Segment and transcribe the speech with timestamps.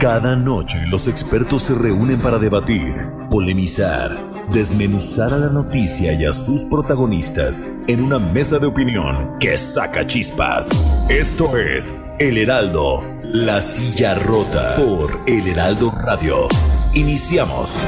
[0.00, 2.94] Cada noche los expertos se reúnen para debatir,
[3.28, 4.16] polemizar,
[4.48, 10.06] desmenuzar a la noticia y a sus protagonistas en una mesa de opinión que saca
[10.06, 10.70] chispas.
[11.10, 16.48] Esto es El Heraldo, la silla rota por El Heraldo Radio.
[16.94, 17.86] Iniciamos.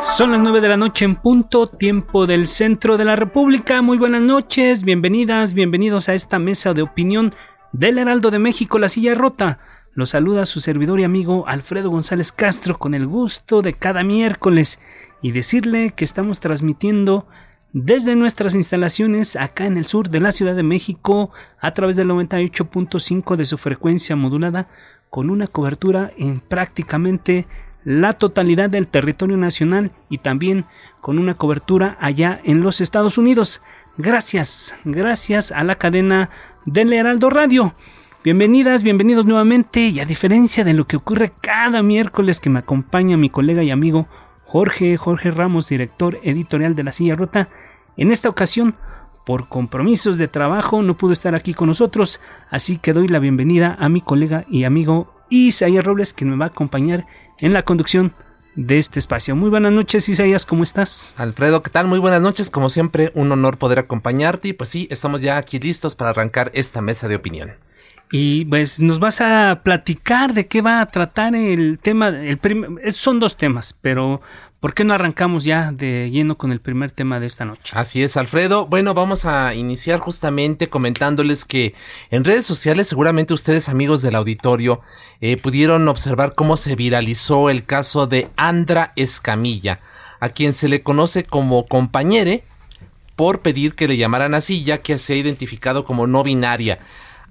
[0.00, 3.82] Son las 9 de la noche en punto, tiempo del centro de la República.
[3.82, 7.34] Muy buenas noches, bienvenidas, bienvenidos a esta mesa de opinión
[7.78, 9.58] del Heraldo de México, La Silla Rota.
[9.92, 14.80] Los saluda su servidor y amigo Alfredo González Castro con el gusto de cada miércoles
[15.20, 17.26] y decirle que estamos transmitiendo
[17.74, 22.08] desde nuestras instalaciones acá en el sur de la Ciudad de México a través del
[22.08, 24.68] 98.5 de su frecuencia modulada
[25.10, 27.46] con una cobertura en prácticamente
[27.84, 30.64] la totalidad del territorio nacional y también
[31.02, 33.60] con una cobertura allá en los Estados Unidos.
[33.98, 36.30] Gracias, gracias a la cadena
[36.66, 37.74] del Heraldo Radio.
[38.24, 43.16] Bienvenidas, bienvenidos nuevamente y a diferencia de lo que ocurre cada miércoles que me acompaña
[43.16, 44.08] mi colega y amigo
[44.44, 47.48] Jorge, Jorge Ramos, director editorial de La Silla Rota,
[47.96, 48.74] en esta ocasión,
[49.24, 53.76] por compromisos de trabajo, no pudo estar aquí con nosotros, así que doy la bienvenida
[53.78, 57.06] a mi colega y amigo Isaías Robles, que me va a acompañar
[57.38, 58.12] en la conducción
[58.56, 59.36] de este espacio.
[59.36, 61.14] Muy buenas noches, Isaías, ¿cómo estás?
[61.18, 61.86] Alfredo, ¿qué tal?
[61.86, 65.58] Muy buenas noches, como siempre, un honor poder acompañarte y pues sí, estamos ya aquí
[65.58, 67.52] listos para arrancar esta mesa de opinión.
[68.10, 72.38] Y pues nos vas a platicar de qué va a tratar el tema, el
[72.92, 74.20] son dos temas, pero
[74.60, 77.74] ¿por qué no arrancamos ya de lleno con el primer tema de esta noche?
[77.76, 78.66] Así es, Alfredo.
[78.66, 81.74] Bueno, vamos a iniciar justamente comentándoles que
[82.10, 84.82] en redes sociales seguramente ustedes amigos del auditorio
[85.20, 89.80] eh, pudieron observar cómo se viralizó el caso de Andra Escamilla,
[90.20, 92.44] a quien se le conoce como compañere
[93.16, 96.78] por pedir que le llamaran así ya que se ha identificado como no binaria.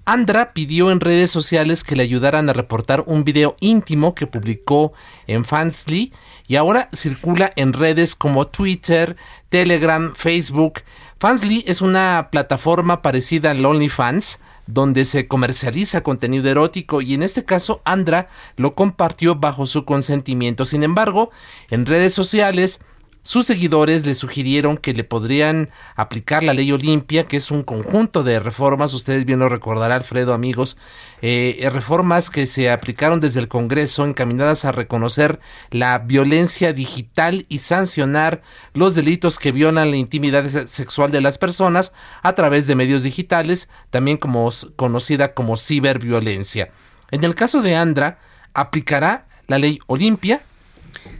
[0.07, 4.93] Andra pidió en redes sociales que le ayudaran a reportar un video íntimo que publicó
[5.25, 6.13] en Fansly
[6.47, 9.15] y ahora circula en redes como Twitter,
[9.49, 10.81] Telegram, Facebook.
[11.17, 17.43] Fansly es una plataforma parecida a OnlyFans donde se comercializa contenido erótico y en este
[17.43, 18.27] caso Andra
[18.57, 20.67] lo compartió bajo su consentimiento.
[20.67, 21.31] Sin embargo,
[21.71, 22.79] en redes sociales
[23.25, 28.23] sus seguidores le sugirieron que le podrían aplicar la ley Olimpia, que es un conjunto
[28.23, 30.77] de reformas, ustedes bien lo recordarán, Alfredo, amigos,
[31.23, 35.39] eh, reformas que se aplicaron desde el Congreso encaminadas a reconocer
[35.71, 38.43] la violencia digital y sancionar
[38.73, 43.71] los delitos que violan la intimidad sexual de las personas a través de medios digitales,
[43.89, 46.69] también como conocida como ciberviolencia.
[47.09, 48.19] En el caso de Andra,
[48.53, 50.43] aplicará la ley Olimpia,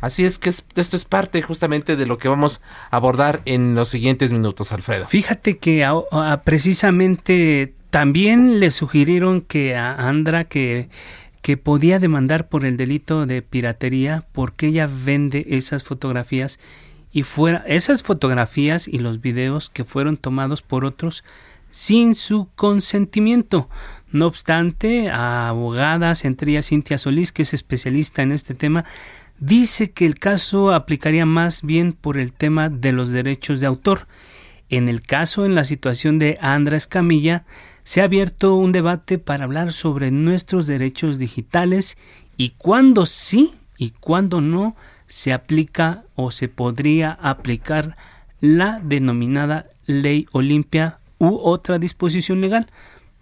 [0.02, 3.90] Así es que esto es parte justamente de lo que vamos a abordar en los
[3.90, 5.08] siguientes minutos, Alfredo.
[5.08, 5.88] Fíjate que
[6.44, 10.90] precisamente también le sugirieron que a Andra que
[11.46, 16.59] que podía demandar por el delito de piratería porque ella vende esas fotografías
[17.12, 21.24] y fuera esas fotografías y los videos que fueron tomados por otros
[21.69, 23.69] sin su consentimiento.
[24.12, 28.84] No obstante, a abogadas, entre ellas Cintia Solís, que es especialista en este tema,
[29.40, 34.07] dice que el caso aplicaría más bien por el tema de los derechos de autor.
[34.69, 37.45] En el caso, en la situación de Andrés Camilla,
[37.84, 41.97] se ha abierto un debate para hablar sobre nuestros derechos digitales
[42.35, 44.75] y cuándo sí y cuándo no
[45.07, 47.95] se aplica o se podría aplicar
[48.41, 52.68] la denominada ley Olimpia u otra disposición legal.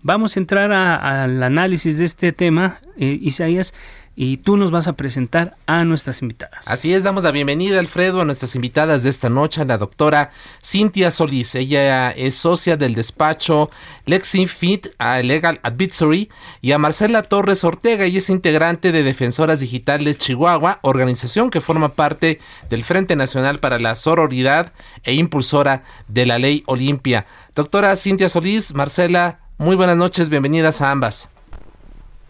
[0.02, 3.74] Vamos a entrar al análisis de este tema, eh, Isaías,
[4.16, 6.68] y tú nos vas a presentar a nuestras invitadas.
[6.68, 10.32] Así es, damos la bienvenida, Alfredo, a nuestras invitadas de esta noche, a la doctora
[10.64, 11.56] Cintia Solís.
[11.56, 13.72] Ella es socia del despacho
[14.06, 14.88] LexiFit
[15.24, 16.30] Legal Advisory
[16.62, 21.96] y a Marcela Torres Ortega, y es integrante de Defensoras Digitales Chihuahua, organización que forma
[21.96, 22.40] parte
[22.70, 24.74] del Frente Nacional para la Sororidad
[25.04, 27.26] e impulsora de la Ley Olimpia.
[27.56, 31.30] Doctora Cintia Solís, Marcela, muy buenas noches, bienvenidas a ambas.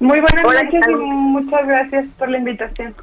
[0.04, 2.94] Muy buenas noches y muchas gracias por la invitación.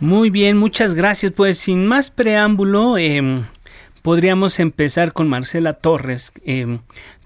[0.00, 1.32] Muy bien, muchas gracias.
[1.32, 3.44] Pues sin más preámbulo, em,
[4.02, 6.32] podríamos empezar con Marcela Torres.
[6.44, 6.80] Em,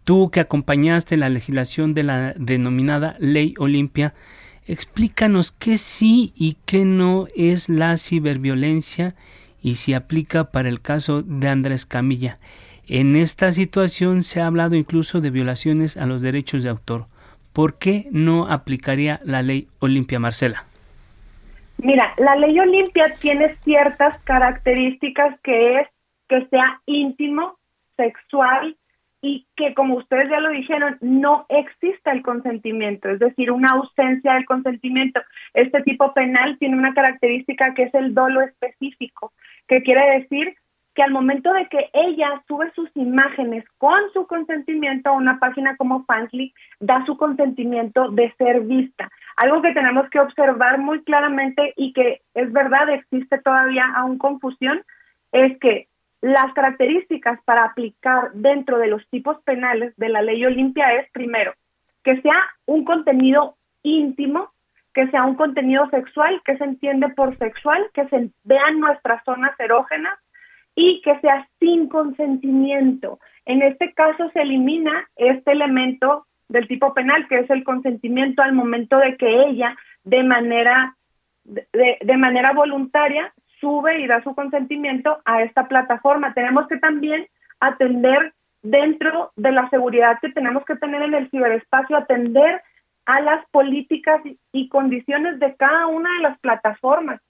[0.05, 4.13] Tú que acompañaste la legislación de la denominada Ley Olimpia,
[4.67, 9.15] explícanos qué sí y qué no es la ciberviolencia
[9.63, 12.39] y si aplica para el caso de Andrés Camilla.
[12.87, 17.07] En esta situación se ha hablado incluso de violaciones a los derechos de autor.
[17.55, 20.65] ¿Por qué no aplicaría la ley Olimpia, Marcela?
[21.79, 25.89] Mira, la ley Olimpia tiene ciertas características que es
[26.29, 27.57] que sea íntimo,
[27.97, 28.77] sexual
[29.23, 34.35] y que, como ustedes ya lo dijeron, no exista el consentimiento, es decir, una ausencia
[34.35, 35.21] del consentimiento.
[35.55, 39.33] Este tipo penal tiene una característica que es el dolo específico,
[39.69, 40.57] que quiere decir
[40.95, 45.77] que al momento de que ella sube sus imágenes con su consentimiento a una página
[45.77, 49.11] como Fansly, da su consentimiento de ser vista.
[49.37, 54.83] Algo que tenemos que observar muy claramente y que es verdad, existe todavía aún confusión,
[55.33, 55.89] es que
[56.21, 61.53] las características para aplicar dentro de los tipos penales de la ley Olimpia es, primero,
[62.03, 64.51] que sea un contenido íntimo,
[64.95, 69.59] que sea un contenido sexual, que se entiende por sexual, que se vean nuestras zonas
[69.59, 70.19] erógenas,
[70.75, 73.19] y que sea sin consentimiento.
[73.45, 78.53] En este caso se elimina este elemento del tipo penal, que es el consentimiento al
[78.53, 80.97] momento de que ella de manera,
[81.45, 86.35] de, de manera voluntaria sube y da su consentimiento a esta plataforma.
[86.35, 87.27] Tenemos que también
[87.61, 92.63] atender dentro de la seguridad que tenemos que tener en el ciberespacio, atender
[93.07, 94.23] a las políticas
[94.53, 97.21] y condiciones de cada una de las plataformas.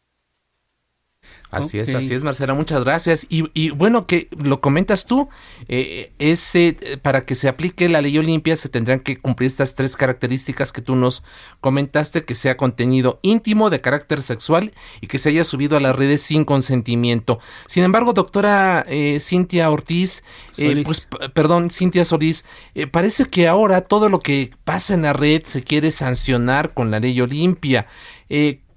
[1.57, 3.27] Así es, así es, Marcela, muchas gracias.
[3.29, 5.29] Y, bueno, que lo comentas tú,
[5.69, 9.97] eh, ese, para que se aplique la ley Olimpia se tendrán que cumplir estas tres
[9.97, 11.25] características que tú nos
[11.61, 15.95] comentaste, que sea contenido íntimo, de carácter sexual y que se haya subido a las
[15.97, 17.39] redes sin consentimiento.
[17.67, 20.25] Sin embargo, doctora eh, Cintia Ortiz,
[20.57, 22.45] eh, pues, perdón, Cintia Solís,
[22.91, 27.01] parece que ahora todo lo que pasa en la red se quiere sancionar con la
[27.01, 27.87] ley Olimpia.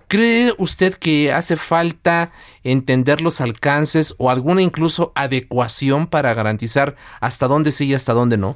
[0.07, 2.31] ¿Cree usted que hace falta
[2.63, 8.38] entender los alcances o alguna incluso adecuación para garantizar hasta dónde sí y hasta dónde
[8.38, 8.56] no?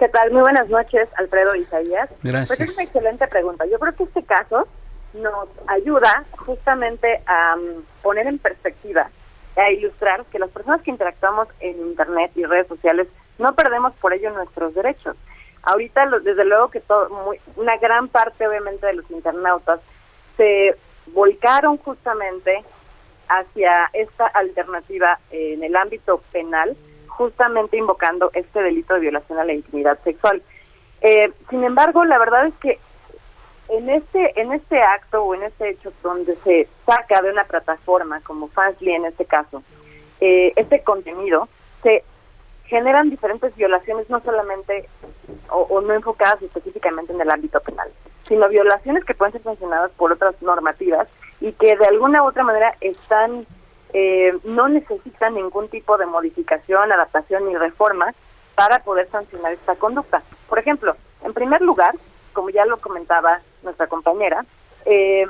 [0.00, 0.32] ¿Qué tal?
[0.32, 2.10] Muy buenas noches, Alfredo Isaías.
[2.24, 2.58] Gracias.
[2.58, 3.64] Pues es una excelente pregunta.
[3.66, 4.66] Yo creo que este caso
[5.14, 9.08] nos ayuda justamente a um, poner en perspectiva,
[9.56, 13.06] a ilustrar que las personas que interactuamos en Internet y redes sociales
[13.38, 15.16] no perdemos por ello nuestros derechos.
[15.62, 19.78] Ahorita, desde luego que todo, una gran parte obviamente de los internautas
[20.40, 20.74] se
[21.08, 22.64] volcaron justamente
[23.28, 26.78] hacia esta alternativa en el ámbito penal,
[27.08, 30.42] justamente invocando este delito de violación a la intimidad sexual.
[31.02, 32.78] Eh, sin embargo, la verdad es que
[33.68, 38.20] en este en este acto o en este hecho donde se saca de una plataforma
[38.22, 39.62] como Fansly en este caso
[40.20, 41.48] eh, este contenido
[41.84, 42.02] se
[42.64, 44.88] generan diferentes violaciones no solamente
[45.50, 47.92] o, no enfocadas específicamente en el ámbito penal
[48.30, 51.08] sino violaciones que pueden ser sancionadas por otras normativas
[51.40, 53.44] y que de alguna u otra manera están
[53.92, 58.14] eh, no necesitan ningún tipo de modificación, adaptación ni reforma
[58.54, 60.22] para poder sancionar esta conducta.
[60.48, 60.94] Por ejemplo,
[61.24, 61.92] en primer lugar,
[62.32, 64.44] como ya lo comentaba nuestra compañera,
[64.84, 65.26] eh,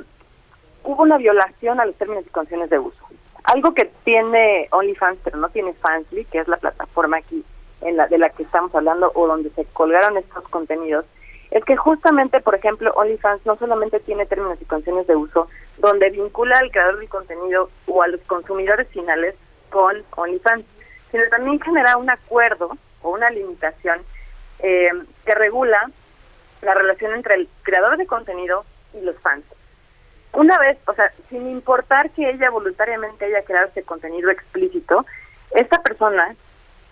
[0.84, 3.02] hubo una violación a los términos y condiciones de uso.
[3.44, 7.42] Algo que tiene OnlyFans, pero no tiene Fansly, que es la plataforma aquí
[7.80, 11.06] en la, de la que estamos hablando o donde se colgaron estos contenidos,
[11.50, 16.10] es que justamente, por ejemplo, OnlyFans no solamente tiene términos y condiciones de uso donde
[16.10, 19.34] vincula al creador del contenido o a los consumidores finales
[19.70, 20.64] con OnlyFans,
[21.10, 24.00] sino también genera un acuerdo o una limitación
[24.60, 24.90] eh,
[25.24, 25.90] que regula
[26.62, 29.44] la relación entre el creador de contenido y los fans.
[30.32, 35.04] Una vez, o sea, sin importar que ella voluntariamente haya creado ese contenido explícito,
[35.52, 36.36] esta persona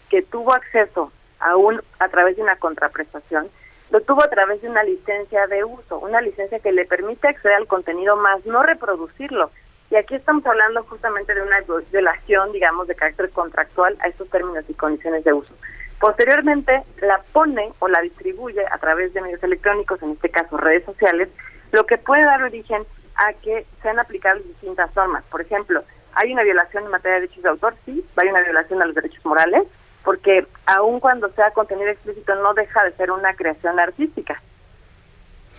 [0.08, 3.48] que tuvo acceso aún a través de una contraprestación,
[3.90, 7.57] lo tuvo a través de una licencia de uso, una licencia que le permite acceder
[7.57, 9.50] al contenido más no reproducirlo.
[9.90, 14.64] Y aquí estamos hablando justamente de una violación, digamos, de carácter contractual a estos términos
[14.68, 15.52] y condiciones de uso.
[15.99, 20.85] Posteriormente la pone o la distribuye a través de medios electrónicos, en este caso redes
[20.85, 21.28] sociales,
[21.73, 22.85] lo que puede dar origen
[23.16, 25.25] a que sean aplicables distintas normas.
[25.30, 25.83] Por ejemplo,
[26.14, 27.75] ¿hay una violación en materia de derechos de autor?
[27.85, 29.64] Sí, hay una violación a los derechos morales,
[30.08, 34.40] porque aun cuando sea contenido explícito no deja de ser una creación artística.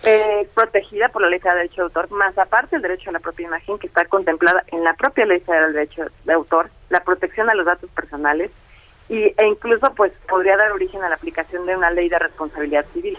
[0.02, 3.20] Eh, protegida por la ley de derecho de autor, más aparte el derecho a la
[3.20, 7.48] propia imagen que está contemplada en la propia ley del derecho de autor, la protección
[7.48, 8.50] a los datos personales
[9.08, 12.84] y, e incluso pues podría dar origen a la aplicación de una ley de responsabilidad
[12.92, 13.16] civil.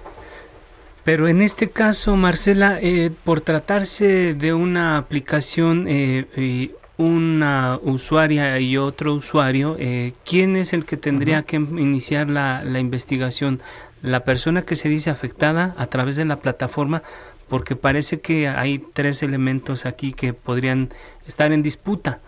[1.05, 8.77] Pero en este caso, Marcela, eh, por tratarse de una aplicación eh, una usuaria y
[8.77, 13.61] otro usuario, eh, ¿quién es el que tendría que iniciar la, la investigación?
[14.03, 17.01] ¿La persona que se dice afectada a través de la plataforma?
[17.47, 20.89] Porque parece que hay tres elementos aquí que podrían
[21.25, 22.19] estar en disputa.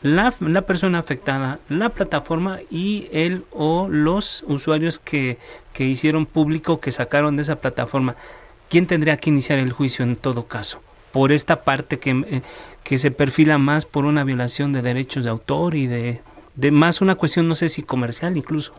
[0.00, 5.38] La, la, persona afectada, la plataforma y él o los usuarios que,
[5.72, 8.14] que hicieron público, que sacaron de esa plataforma.
[8.70, 10.80] ¿Quién tendría que iniciar el juicio en todo caso?
[11.12, 12.42] Por esta parte que, eh,
[12.84, 16.20] que se perfila más por una violación de derechos de autor y de,
[16.54, 18.74] de más una cuestión, no sé si comercial incluso.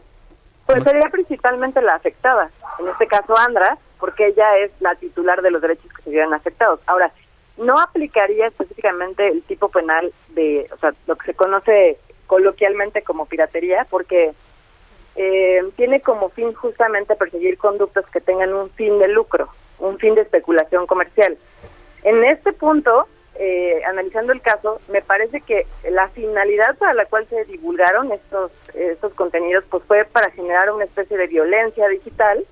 [0.65, 5.51] Pues sería principalmente la afectada, en este caso Andra, porque ella es la titular de
[5.51, 6.79] los derechos que se vieron afectados.
[6.85, 7.11] Ahora,
[7.57, 11.97] no aplicaría específicamente el tipo penal de, o sea, lo que se conoce
[12.27, 14.31] coloquialmente como piratería, porque
[15.15, 20.15] eh, tiene como fin justamente perseguir conductas que tengan un fin de lucro, un fin
[20.15, 21.37] de especulación comercial.
[22.03, 27.27] En este punto, eh, analizando el caso, me parece que la finalidad para la cual
[27.27, 32.45] se divulgaron estos, estos contenidos pues fue para generar una especie de violencia digital,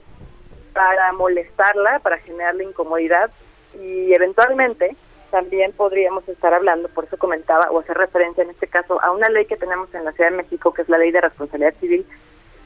[0.73, 3.31] para molestarla, para generarle incomodidad
[3.73, 4.95] y eventualmente
[5.29, 9.29] también podríamos estar hablando, por eso comentaba o hacer referencia en este caso a una
[9.29, 12.05] ley que tenemos en la Ciudad de México, que es la Ley de Responsabilidad Civil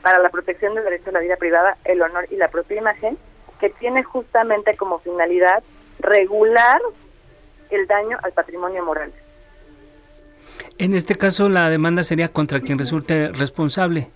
[0.01, 3.17] para la protección del derecho a la vida privada, el honor y la propia imagen,
[3.59, 5.63] que tiene justamente como finalidad
[6.03, 6.79] regular
[7.69, 9.11] el daño al patrimonio moral.
[10.77, 14.09] En este caso, la demanda sería contra quien resulte responsable.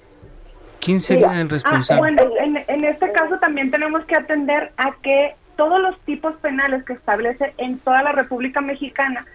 [0.80, 2.00] ¿Quién sería el responsable?
[2.00, 6.84] bueno, en, en este caso también tenemos que atender a que todos los tipos penales
[6.86, 9.26] que establece en toda la República Mexicana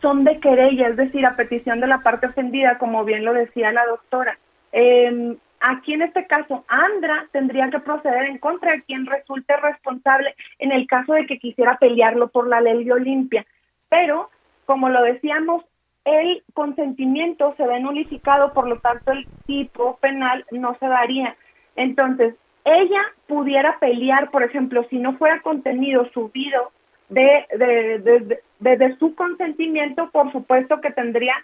[0.00, 3.72] son de querella, es decir, a petición de la parte ofendida, como bien lo decía
[3.72, 4.38] la doctora.
[4.72, 10.34] Eh, aquí en este caso, Andra tendría que proceder en contra de quien resulte responsable
[10.58, 13.46] en el caso de que quisiera pelearlo por la ley de Olimpia.
[13.88, 14.30] Pero,
[14.64, 15.64] como lo decíamos,
[16.04, 21.36] el consentimiento se ve nulificado, por lo tanto el tipo penal no se daría.
[21.74, 22.34] Entonces,
[22.64, 26.72] ella pudiera pelear, por ejemplo, si no fuera contenido subido
[27.08, 31.34] de, de, de, de, su consentimiento, por supuesto que tendría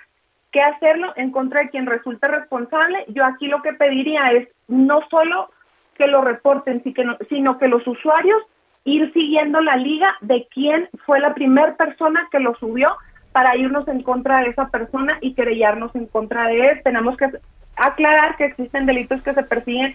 [0.52, 3.04] que hacerlo en contra de quien resulte responsable.
[3.08, 5.50] Yo aquí lo que pediría es no solo
[5.96, 6.82] que lo reporten,
[7.28, 8.42] sino que los usuarios
[8.84, 12.96] ir siguiendo la liga de quién fue la primera persona que lo subió
[13.32, 16.80] para irnos en contra de esa persona y querellarnos en contra de él.
[16.84, 17.30] Tenemos que
[17.76, 19.94] aclarar que existen delitos que se persiguen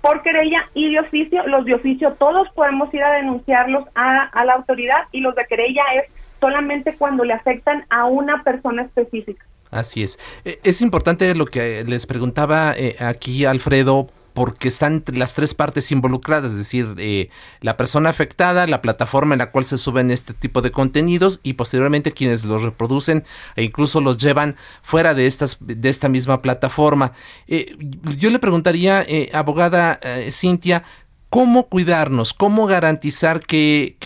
[0.00, 1.46] por querella y de oficio.
[1.46, 5.44] Los de oficio todos podemos ir a denunciarlos a, a la autoridad y los de
[5.46, 6.10] querella es
[6.40, 9.44] solamente cuando le afectan a una persona específica.
[9.70, 10.18] Así es.
[10.44, 14.08] E, es importante lo que les preguntaba eh, aquí Alfredo
[14.38, 17.28] porque están las tres partes involucradas, es decir, eh,
[17.60, 21.54] la persona afectada, la plataforma en la cual se suben este tipo de contenidos y
[21.54, 23.24] posteriormente quienes los reproducen
[23.56, 27.14] e incluso los llevan fuera de estas de esta misma plataforma.
[27.48, 27.76] Eh,
[28.16, 29.98] yo le preguntaría, eh, abogada
[30.30, 30.84] Cintia,
[31.30, 33.96] cómo cuidarnos, cómo garantizar que,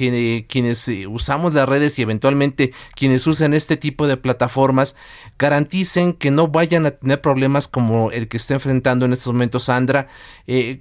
[0.48, 4.96] quienes eh, usamos las redes y eventualmente quienes usan este tipo de plataformas
[5.38, 9.64] garanticen que no vayan a tener problemas como el que está enfrentando en estos momentos
[9.64, 10.08] Sandra.
[10.46, 10.80] Eh,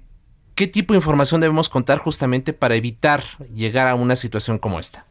[0.56, 5.06] ¿Qué tipo de información debemos contar justamente para evitar llegar a una situación como esta?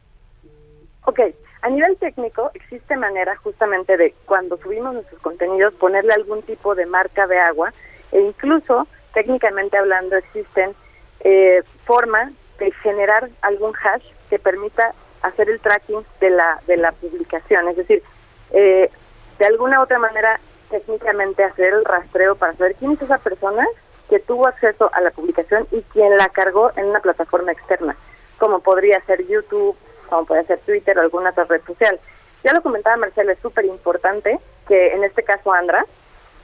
[1.05, 1.19] Ok,
[1.61, 6.85] a nivel técnico existe manera justamente de cuando subimos nuestros contenidos ponerle algún tipo de
[6.85, 7.73] marca de agua
[8.11, 10.75] e incluso técnicamente hablando existen
[11.23, 16.91] eh, forma de generar algún hash que permita hacer el tracking de la de la
[16.91, 18.03] publicación, es decir,
[18.51, 18.89] eh,
[19.37, 23.65] de alguna otra manera técnicamente hacer el rastreo para saber quién es esa persona
[24.09, 27.95] que tuvo acceso a la publicación y quién la cargó en una plataforma externa,
[28.37, 29.75] como podría ser YouTube,
[30.09, 31.99] como podría ser Twitter o alguna otra red social.
[32.43, 35.85] Ya lo comentaba Marcela, es súper importante que en este caso Andra,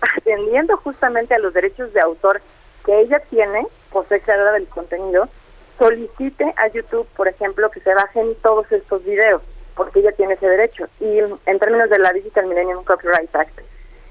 [0.18, 2.42] atendiendo justamente a los derechos de autor
[2.86, 3.66] que ella tiene,
[4.06, 5.30] ser creadora del contenido,
[5.78, 9.42] solicite a YouTube, por ejemplo, que se bajen todos estos videos,
[9.76, 10.88] porque ella tiene ese derecho.
[11.00, 13.60] Y en términos de la Digital Millennium Copyright Act,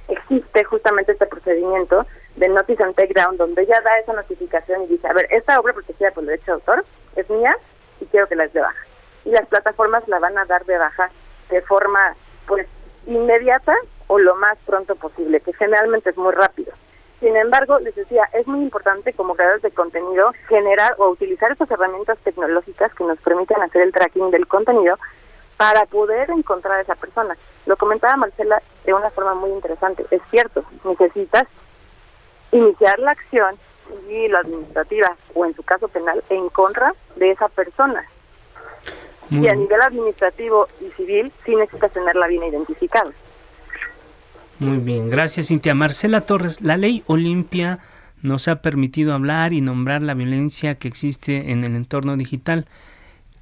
[0.09, 5.09] existe justamente este procedimiento de Notice and Takedown, donde ella da esa notificación y dice,
[5.09, 6.85] a ver, esta obra protegida por el derecho de autor
[7.17, 7.57] es mía
[8.01, 8.87] y quiero que la des de baja.
[9.25, 11.11] Y las plataformas la van a dar de baja
[11.51, 12.15] de forma,
[12.47, 12.67] pues,
[13.07, 13.75] inmediata
[14.07, 16.73] o lo más pronto posible, que generalmente es muy rápido.
[17.21, 21.71] Sin embargo, les decía, es muy importante como creadores de contenido generar o utilizar estas
[21.71, 24.99] herramientas tecnológicas que nos permiten hacer el tracking del contenido
[25.57, 27.37] para poder encontrar a esa persona.
[27.65, 30.05] Lo comentaba Marcela de una forma muy interesante.
[30.11, 31.49] Es cierto, necesitas
[32.53, 33.57] iniciar la acción
[33.89, 38.05] civil, administrativa o en su caso penal en contra de esa persona.
[39.31, 43.11] Y a nivel administrativo y civil sí necesitas tenerla bien identificada.
[44.59, 45.75] Muy bien, gracias Cintia.
[45.75, 47.79] Marcela Torres, la ley Olimpia
[48.23, 52.65] nos ha permitido hablar y nombrar la violencia que existe en el entorno digital.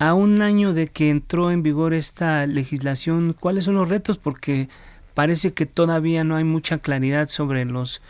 [0.00, 4.18] A un año de que entró en vigor esta legislación, ¿cuáles son los retos?
[4.18, 4.68] Porque
[5.14, 8.02] parece que todavía no hay mucha claridad sobre los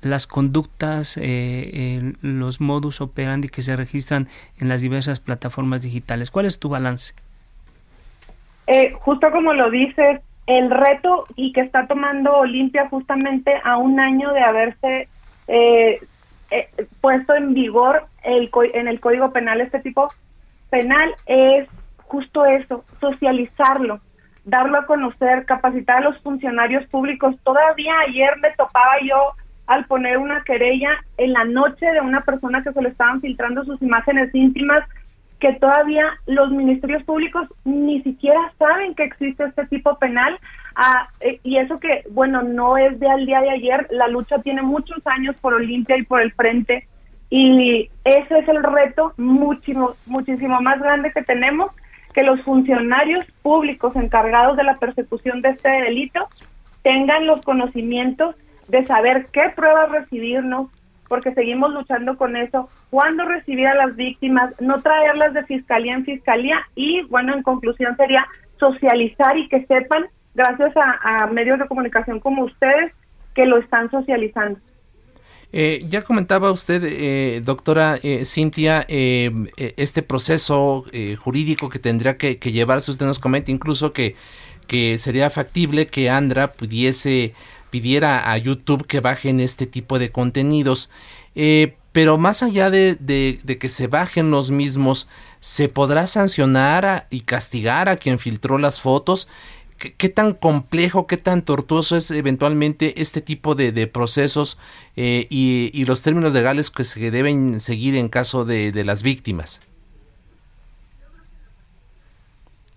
[0.00, 4.28] las conductas, eh, los modus operandi que se registran
[4.60, 6.30] en las diversas plataformas digitales.
[6.30, 7.14] ¿Cuál es tu balance?
[8.68, 14.00] Eh, justo como lo dices, el reto y que está tomando Olimpia justamente a un
[14.00, 15.08] año de haberse
[15.46, 16.00] eh,
[16.50, 16.68] eh,
[17.02, 20.08] puesto en vigor el en el Código Penal este tipo
[20.70, 24.00] penal es justo eso, socializarlo,
[24.46, 27.36] darlo a conocer, capacitar a los funcionarios públicos.
[27.44, 29.32] Todavía ayer me topaba yo
[29.66, 33.64] al poner una querella en la noche de una persona que se le estaban filtrando
[33.64, 34.82] sus imágenes íntimas
[35.40, 40.38] que todavía los ministerios públicos ni siquiera saben que existe este tipo penal.
[40.74, 44.40] Ah, eh, y eso que bueno no es de al día de ayer la lucha
[44.42, 46.86] tiene muchos años por Olimpia y por el frente
[47.30, 51.72] y ese es el reto muchísimo muchísimo más grande que tenemos
[52.14, 56.28] que los funcionarios públicos encargados de la persecución de este delito
[56.82, 58.36] tengan los conocimientos
[58.68, 60.68] de saber qué pruebas recibirnos
[61.08, 66.04] porque seguimos luchando con eso, cuándo recibir a las víctimas, no traerlas de fiscalía en
[66.04, 68.26] fiscalía y, bueno, en conclusión sería
[68.58, 72.92] socializar y que sepan, gracias a, medios de comunicación como ustedes,
[73.34, 74.60] que lo están socializando.
[75.50, 80.84] Eh, ya comentaba usted, eh, doctora eh, Cintia, este proceso
[81.18, 84.14] jurídico que tendría que, que, llevarse, usted nos comenta incluso que,
[84.68, 87.32] que sería factible que Andra pudiese
[87.70, 90.90] pidiera a YouTube que bajen este tipo de contenidos.
[91.34, 95.08] Eh, pero más allá de, de, que se bajen los mismos,
[95.40, 99.28] ¿se podrá sancionar y castigar a quien filtró las fotos?
[99.78, 104.58] ¿Qué, tan complejo, qué tan tortuoso es eventualmente este tipo de, de procesos
[104.96, 109.04] eh, y, y, los términos legales que se deben seguir en caso de, de las
[109.04, 109.60] víctimas?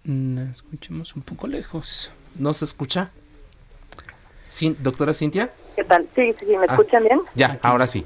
[0.04, 2.12] Mm, escuchemos un poco lejos.
[2.36, 3.12] ¿No se escucha?
[4.80, 5.50] Doctora Cintia.
[5.76, 6.08] ¿Qué tal?
[6.16, 7.22] Sí, sí, ¿me ah, escuchan bien?
[7.36, 8.06] Ya, ahora sí.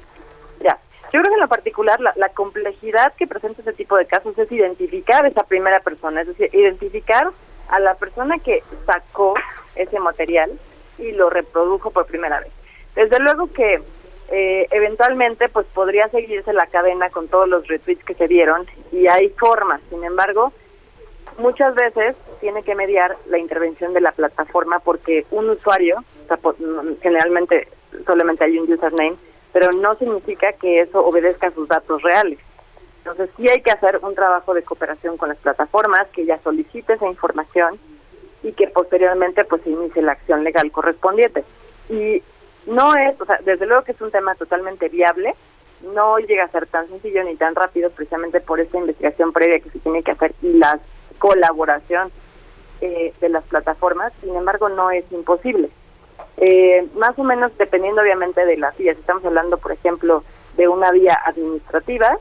[0.62, 0.78] Ya.
[1.12, 4.38] Yo creo que en lo particular la, la complejidad que presenta este tipo de casos
[4.38, 7.30] es identificar a esa primera persona, es decir, identificar
[7.68, 9.34] a la persona que sacó
[9.74, 10.52] ese material
[10.98, 12.52] y lo reprodujo por primera vez.
[12.94, 13.82] Desde luego que
[14.30, 19.06] eh, eventualmente pues podría seguirse la cadena con todos los retweets que se dieron y
[19.06, 20.52] hay formas, sin embargo,
[21.38, 26.02] muchas veces tiene que mediar la intervención de la plataforma porque un usuario,
[27.02, 27.68] generalmente
[28.06, 29.16] solamente hay un username,
[29.52, 32.38] pero no significa que eso obedezca a sus datos reales.
[32.98, 36.94] Entonces sí hay que hacer un trabajo de cooperación con las plataformas, que ya solicite
[36.94, 37.78] esa información
[38.42, 41.44] y que posteriormente pues se inicie la acción legal correspondiente.
[41.88, 42.22] Y
[42.66, 45.34] no es, o sea, desde luego que es un tema totalmente viable,
[45.94, 49.70] no llega a ser tan sencillo ni tan rápido precisamente por esta investigación previa que
[49.70, 50.80] se tiene que hacer y las
[51.18, 52.10] colaboración
[52.80, 55.70] eh, de las plataformas, sin embargo no es imposible.
[56.38, 60.22] Eh, más o menos dependiendo obviamente de las vías, estamos hablando por ejemplo
[60.56, 62.18] de una vía administrativa,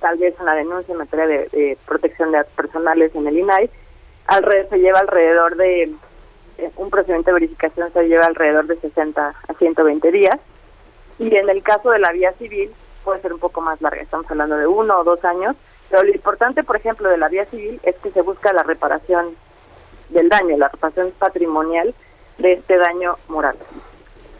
[0.00, 3.70] tal vez una denuncia en materia de, protección de datos personales en el INAI,
[4.26, 5.94] alrededor, se lleva alrededor de
[6.58, 10.38] eh, un procedimiento de verificación se lleva alrededor de 60 a 120 días.
[11.18, 12.72] Y en el caso de la vía civil
[13.04, 15.56] puede ser un poco más larga, estamos hablando de uno o dos años,
[15.90, 19.36] pero lo importante, por ejemplo, de la vía civil es que se busca la reparación
[20.08, 21.94] del daño, la reparación patrimonial
[22.38, 23.56] de este daño moral.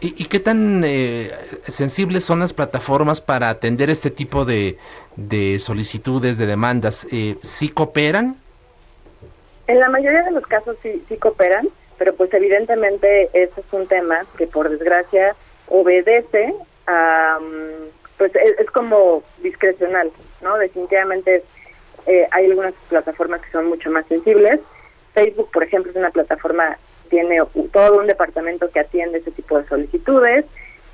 [0.01, 1.31] ¿Y, qué tan eh,
[1.63, 4.77] sensibles son las plataformas para atender este tipo de,
[5.15, 7.07] de solicitudes, de demandas?
[7.11, 8.35] Eh, ¿Sí cooperan?
[9.65, 13.87] En la mayoría de los casos sí, sí cooperan, pero pues evidentemente ese es un
[13.87, 15.35] tema que por desgracia
[15.69, 16.53] obedece
[16.85, 17.39] a...
[17.41, 20.11] Mm, pues es como discrecional.
[20.41, 20.57] ¿no?
[20.57, 21.43] Definitivamente
[22.05, 24.59] eh, hay algunas plataformas que son mucho más sensibles.
[25.13, 27.39] Facebook, por ejemplo, es una plataforma, tiene
[27.71, 30.45] todo un departamento que atiende ese tipo de solicitudes.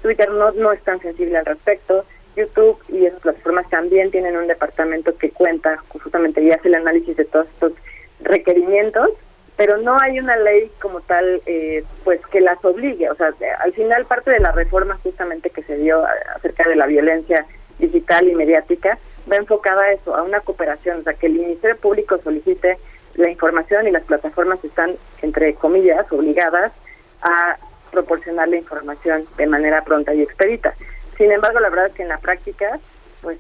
[0.02, 2.06] Twitter no, no es tan sensible al respecto.
[2.36, 7.18] YouTube y esas plataformas también tienen un departamento que cuenta justamente y hace el análisis
[7.18, 7.74] de todos estos
[8.22, 9.10] requerimientos,
[9.58, 13.10] pero no hay una ley como tal eh, pues que las obligue.
[13.10, 16.04] O sea, al final parte de la reforma justamente que se dio
[16.36, 17.46] acerca de la violencia
[17.80, 18.98] digital y mediática
[19.32, 22.78] va enfocada a eso, a una cooperación, o sea, que el Ministerio Público solicite
[23.16, 26.72] la información y las plataformas están, entre comillas, obligadas
[27.22, 27.58] a
[27.92, 30.74] proporcionar la información de manera pronta y expedita.
[31.18, 32.80] Sin embargo, la verdad es que en la práctica,
[33.22, 33.38] pues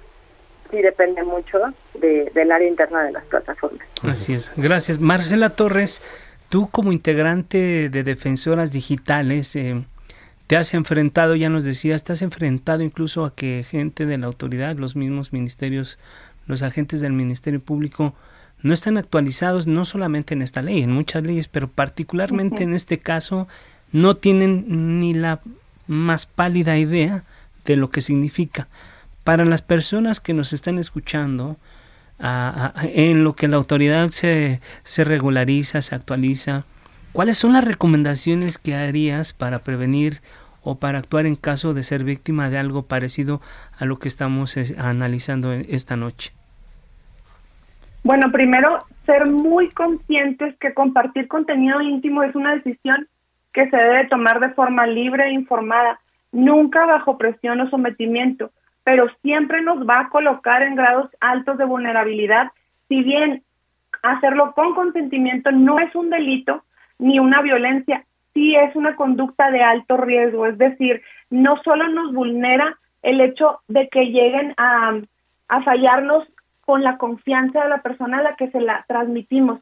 [0.69, 1.59] sí depende mucho
[1.93, 3.87] de, del área interna de las plataformas.
[4.03, 4.51] Así es.
[4.57, 4.99] Gracias.
[4.99, 6.03] Marcela Torres,
[6.51, 9.85] Tú como integrante de Defensoras Digitales, eh,
[10.47, 14.25] te has enfrentado, ya nos decías, te has enfrentado incluso a que gente de la
[14.25, 15.97] autoridad, los mismos ministerios,
[16.47, 18.15] los agentes del Ministerio Público,
[18.63, 22.99] no están actualizados no solamente en esta ley, en muchas leyes, pero particularmente en este
[22.99, 23.47] caso
[23.91, 25.41] no tienen ni la
[25.87, 27.23] más pálida idea
[27.65, 28.67] de lo que significa.
[29.23, 31.57] Para las personas que nos están escuchando,
[32.19, 36.65] en lo que la autoridad se, se regulariza, se actualiza,
[37.13, 40.21] ¿cuáles son las recomendaciones que harías para prevenir
[40.63, 43.41] o para actuar en caso de ser víctima de algo parecido
[43.77, 46.33] a lo que estamos eh, analizando esta noche?
[48.03, 53.07] Bueno, primero, ser muy conscientes que compartir contenido íntimo es una decisión
[53.53, 55.99] que se debe tomar de forma libre e informada,
[56.31, 58.51] nunca bajo presión o sometimiento
[58.83, 62.51] pero siempre nos va a colocar en grados altos de vulnerabilidad,
[62.87, 63.43] si bien
[64.01, 66.63] hacerlo con consentimiento no es un delito
[66.97, 72.13] ni una violencia, sí es una conducta de alto riesgo, es decir, no solo nos
[72.13, 74.99] vulnera el hecho de que lleguen a,
[75.47, 76.27] a fallarnos
[76.71, 79.59] con la confianza de la persona a la que se la transmitimos.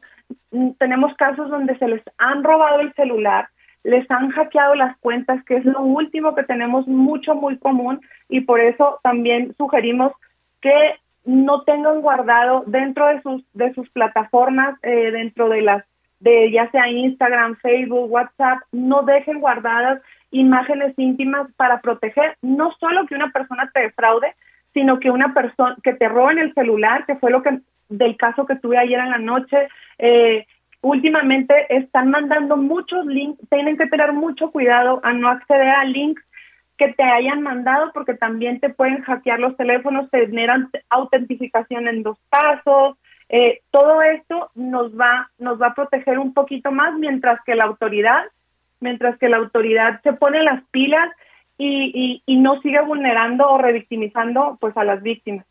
[0.78, 3.48] Tenemos casos donde se les han robado el celular,
[3.82, 8.42] les han hackeado las cuentas, que es lo último que tenemos mucho, muy común, y
[8.42, 10.12] por eso también sugerimos
[10.60, 15.84] que no tengan guardado dentro de sus, de sus plataformas, eh, dentro de las,
[16.20, 23.04] de ya sea Instagram, Facebook, WhatsApp, no dejen guardadas imágenes íntimas para proteger no solo
[23.08, 24.32] que una persona te defraude,
[24.72, 28.46] sino que una persona que te roben el celular, que fue lo que del caso
[28.46, 30.46] que tuve ayer en la noche, eh,
[30.80, 36.22] últimamente están mandando muchos links, tienen que tener mucho cuidado a no acceder a links
[36.78, 42.16] que te hayan mandado porque también te pueden hackear los teléfonos, generan autentificación en dos
[42.30, 42.96] pasos,
[43.28, 47.64] eh, todo esto nos va, nos va a proteger un poquito más mientras que la
[47.64, 48.24] autoridad,
[48.80, 51.10] mientras que la autoridad se pone las pilas
[51.60, 55.44] y, y, y no sigue vulnerando o revictimizando pues a las víctimas.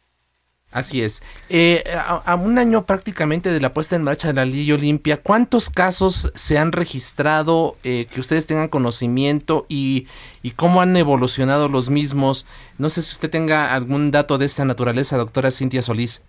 [0.72, 1.24] Así es.
[1.50, 5.70] Eh, a, un año prácticamente de la puesta en marcha de la ley Olimpia, ¿cuántos
[5.70, 10.08] casos se han registrado eh, que ustedes tengan conocimiento y,
[10.42, 12.48] y, cómo han evolucionado los mismos?
[12.78, 16.24] No sé si usted tenga algún dato de esta naturaleza, doctora Cintia Solís.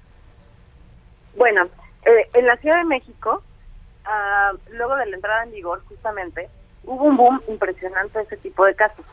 [1.36, 1.68] Bueno,
[2.04, 3.42] eh, en la Ciudad de México,
[4.06, 6.48] ah, luego de la entrada en vigor justamente,
[6.84, 9.04] hubo un boom impresionante de ese tipo de casos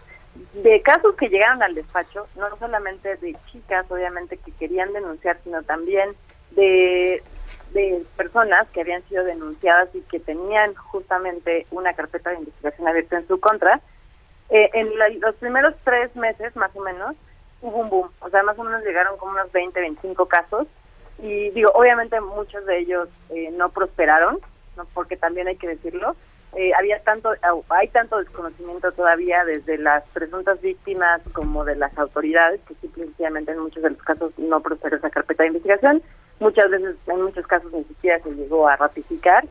[0.54, 5.64] de casos que llegaron al despacho, no solamente de chicas, obviamente, que querían denunciar, sino
[5.64, 6.16] también
[6.52, 7.22] de,
[7.74, 13.18] de personas que habían sido denunciadas y que tenían justamente una carpeta de investigación abierta
[13.18, 13.82] en su contra.
[14.50, 17.16] Eh, en los primeros tres meses, más o menos,
[17.62, 18.10] hubo un boom.
[18.22, 20.68] O sea, más o menos llegaron como unos 20, 25 casos.
[21.20, 24.40] Y digo, obviamente muchos de ellos eh, no prosperaron,
[24.76, 24.86] ¿no?
[24.94, 26.16] porque también hay que decirlo,
[26.56, 27.30] eh, había tanto,
[27.70, 33.60] hay tanto desconocimiento todavía desde las presuntas víctimas como de las autoridades que simplemente en
[33.60, 36.02] muchos de los casos no prosperó esa carpeta de investigación.
[36.40, 39.46] Muchas veces, en muchos casos ni siquiera se llegó a ratificar.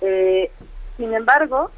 [0.00, 0.50] Eh,
[0.96, 1.70] sin embargo,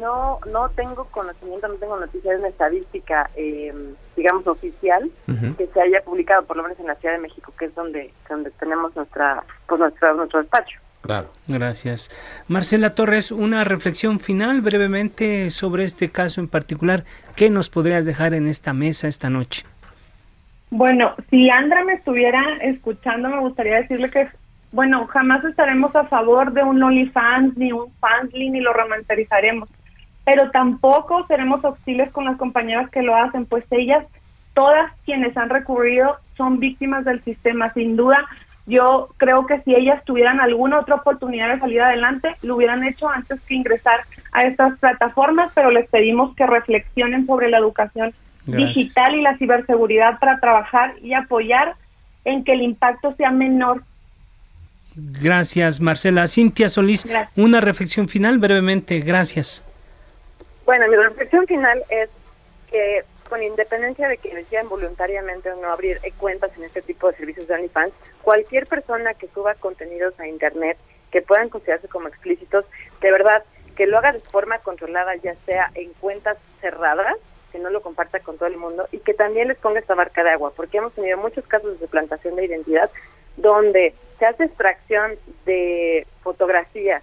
[0.00, 3.74] no no tengo conocimiento, no tengo noticias de una estadística, eh,
[4.16, 5.10] digamos, oficial
[5.58, 8.12] que se haya publicado, por lo menos en la Ciudad de México, que es donde
[8.28, 10.83] donde tenemos nuestra pues nuestro, nuestro despacho.
[11.04, 11.28] Claro.
[11.46, 12.10] Gracias.
[12.48, 17.04] Marcela Torres, una reflexión final brevemente sobre este caso en particular.
[17.36, 19.66] ¿Qué nos podrías dejar en esta mesa esta noche?
[20.70, 24.28] Bueno, si Andra me estuviera escuchando, me gustaría decirle que,
[24.72, 29.68] bueno, jamás estaremos a favor de un OnlyFans ni un Fansly ni lo romancerizaremos,
[30.24, 34.06] pero tampoco seremos hostiles con las compañeras que lo hacen, pues ellas,
[34.54, 37.74] todas quienes han recurrido, son víctimas del sistema.
[37.74, 38.24] Sin duda,
[38.66, 43.08] yo creo que si ellas tuvieran alguna otra oportunidad de salir adelante, lo hubieran hecho
[43.08, 44.00] antes que ingresar
[44.32, 48.14] a estas plataformas, pero les pedimos que reflexionen sobre la educación
[48.46, 51.74] digital y la ciberseguridad para trabajar y apoyar
[52.24, 53.82] en que el impacto sea menor.
[54.96, 56.26] Gracias, Marcela.
[56.26, 59.00] Cintia Solís, una reflexión final brevemente.
[59.00, 59.64] Gracias.
[60.64, 62.08] Bueno, mi reflexión final es
[62.70, 67.16] que con independencia de que decían voluntariamente o no abrir cuentas en este tipo de
[67.16, 70.78] servicios de OnlyFans, cualquier persona que suba contenidos a Internet
[71.10, 72.64] que puedan considerarse como explícitos,
[73.00, 73.44] de verdad,
[73.76, 77.16] que lo haga de forma controlada, ya sea en cuentas cerradas,
[77.52, 80.24] que no lo comparta con todo el mundo y que también les ponga esta barca
[80.24, 82.90] de agua, porque hemos tenido muchos casos de suplantación de identidad
[83.36, 85.12] donde se hace extracción
[85.44, 87.02] de fotografías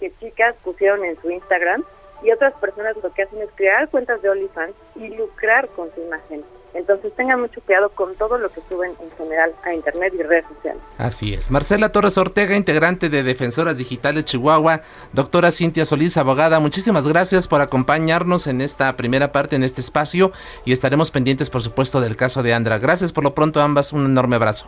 [0.00, 1.84] que chicas pusieron en su Instagram
[2.22, 6.00] y otras personas lo que hacen es crear cuentas de OnlyFans y lucrar con su
[6.00, 6.42] imagen.
[6.74, 10.46] Entonces tengan mucho cuidado con todo lo que suben en general a Internet y redes
[10.46, 10.80] sociales.
[10.96, 11.50] Así es.
[11.50, 14.80] Marcela Torres Ortega, integrante de Defensoras Digitales Chihuahua.
[15.12, 20.32] Doctora Cintia Solís, abogada, muchísimas gracias por acompañarnos en esta primera parte, en este espacio.
[20.64, 22.78] Y estaremos pendientes, por supuesto, del caso de Andra.
[22.78, 23.92] Gracias por lo pronto, ambas.
[23.92, 24.66] Un enorme abrazo.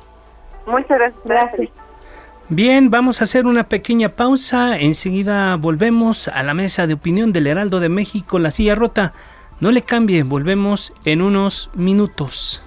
[0.67, 1.25] Muchas gracias.
[1.25, 1.84] gracias.
[2.51, 4.79] Bien, vamos a hacer una pequeña pausa.
[4.79, 9.15] Enseguida volvemos a la mesa de opinión del Heraldo de México, La Silla Rota.
[9.61, 12.63] No le cambie, volvemos en unos minutos.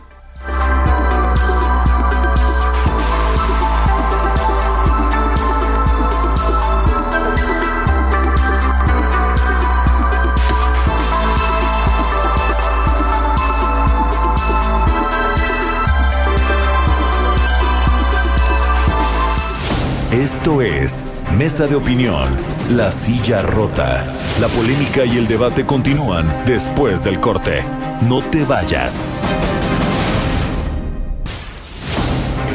[20.18, 21.06] Esto es
[21.38, 22.36] Mesa de Opinión,
[22.72, 24.04] La Silla Rota.
[24.42, 27.64] La polémica y el debate continúan después del corte.
[28.02, 29.12] No te vayas.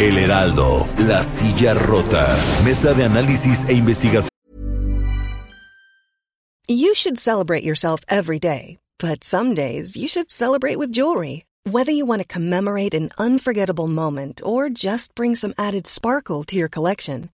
[0.00, 2.36] El Heraldo, La Silla Rota.
[2.64, 4.30] Mesa de análisis e investigación.
[6.66, 11.44] You should celebrate yourself every day, but some days you should celebrate with jewelry.
[11.70, 16.56] Whether you want to commemorate an unforgettable moment or just bring some added sparkle to
[16.56, 17.30] your collection.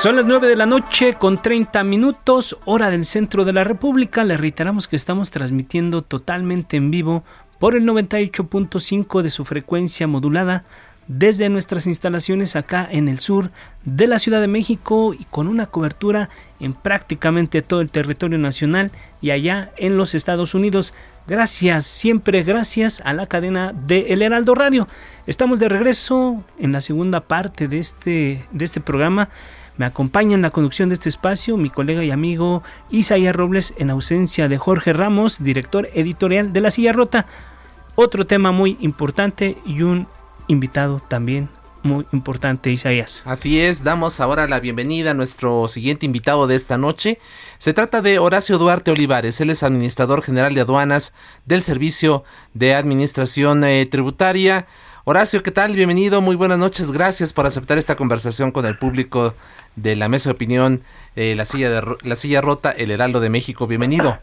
[0.00, 4.22] Son las 9 de la noche con 30 minutos, hora del centro de la República.
[4.22, 7.24] Le reiteramos que estamos transmitiendo totalmente en vivo
[7.58, 10.64] por el 98.5 de su frecuencia modulada
[11.08, 13.50] desde nuestras instalaciones acá en el sur
[13.84, 16.28] de la Ciudad de México y con una cobertura
[16.60, 20.94] en prácticamente todo el territorio nacional y allá en los Estados Unidos.
[21.26, 24.86] Gracias, siempre gracias a la cadena de El Heraldo Radio.
[25.26, 29.28] Estamos de regreso en la segunda parte de este, de este programa
[29.78, 33.90] me acompaña en la conducción de este espacio mi colega y amigo Isaías Robles en
[33.90, 37.26] ausencia de Jorge Ramos, director editorial de La Silla Rota.
[37.94, 40.06] Otro tema muy importante y un
[40.48, 41.48] invitado también
[41.82, 43.22] muy importante, Isaías.
[43.24, 47.20] Así es, damos ahora la bienvenida a nuestro siguiente invitado de esta noche.
[47.58, 51.14] Se trata de Horacio Duarte Olivares, él es administrador general de aduanas
[51.46, 54.66] del Servicio de Administración eh, Tributaria.
[55.10, 55.72] Horacio, ¿qué tal?
[55.74, 59.32] Bienvenido, muy buenas noches, gracias por aceptar esta conversación con el público
[59.74, 60.82] de la mesa de opinión,
[61.16, 63.66] eh, la, silla de, la silla rota, el Heraldo de México.
[63.66, 64.18] Bienvenido.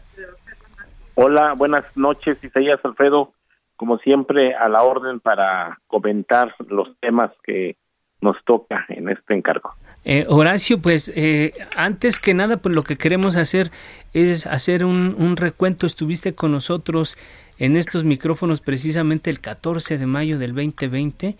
[1.16, 3.32] Hola, buenas noches, Isaías Alfredo.
[3.74, 7.74] Como siempre, a la orden para comentar los temas que
[8.20, 9.74] nos toca en este encargo.
[10.08, 13.72] Eh, Horacio, pues eh, antes que nada, pues lo que queremos hacer
[14.12, 15.84] es hacer un, recuento.
[15.84, 17.18] Estuviste con nosotros
[17.58, 21.36] en estos micrófonos precisamente el 14 de mayo del 2020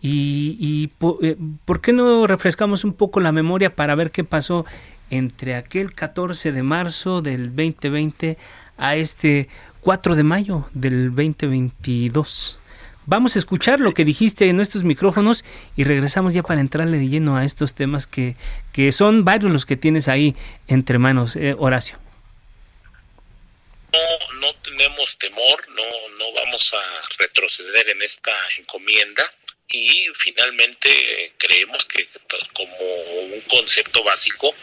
[0.00, 0.90] y, y
[1.22, 4.66] eh, por, qué no refrescamos un poco la memoria para ver qué pasó
[5.10, 8.38] entre aquel 14 de marzo del 2020
[8.76, 9.48] a este
[9.82, 12.59] 4 de mayo del 2022.
[13.10, 15.44] Vamos a escuchar lo que dijiste en nuestros micrófonos
[15.76, 18.36] y regresamos ya para entrarle de lleno a estos temas que,
[18.72, 20.36] que son varios los que tienes ahí
[20.68, 21.98] entre manos, eh, Horacio.
[23.92, 25.82] No, no tenemos temor, no,
[26.18, 29.28] no vamos a retroceder en esta encomienda
[29.72, 32.06] y finalmente creemos que
[32.52, 32.76] como
[33.34, 34.54] un concepto básico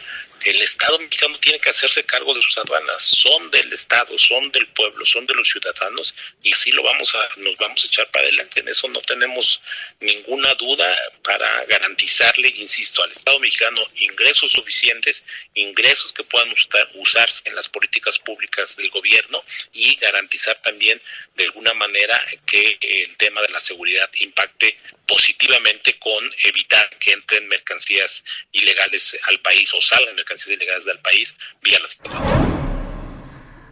[0.44, 4.66] el Estado mexicano tiene que hacerse cargo de sus aduanas, son del Estado, son del
[4.68, 8.26] pueblo, son de los ciudadanos y así lo vamos a, nos vamos a echar para
[8.26, 8.60] adelante.
[8.60, 9.60] En eso no tenemos
[10.00, 15.24] ninguna duda para garantizarle, insisto, al Estado mexicano ingresos suficientes,
[15.54, 16.52] ingresos que puedan
[16.94, 21.00] usarse en las políticas públicas del gobierno y garantizar también
[21.36, 27.48] de alguna manera que el tema de la seguridad impacte positivamente con evitar que entren
[27.48, 28.22] mercancías
[28.52, 32.00] ilegales al país o salgan ilegales del país vía las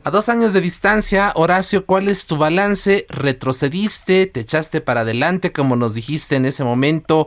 [0.07, 3.07] a dos años de distancia, Horacio, ¿cuál es tu balance?
[3.09, 4.27] ¿Retrocediste?
[4.27, 7.27] ¿Te echaste para adelante como nos dijiste en ese momento?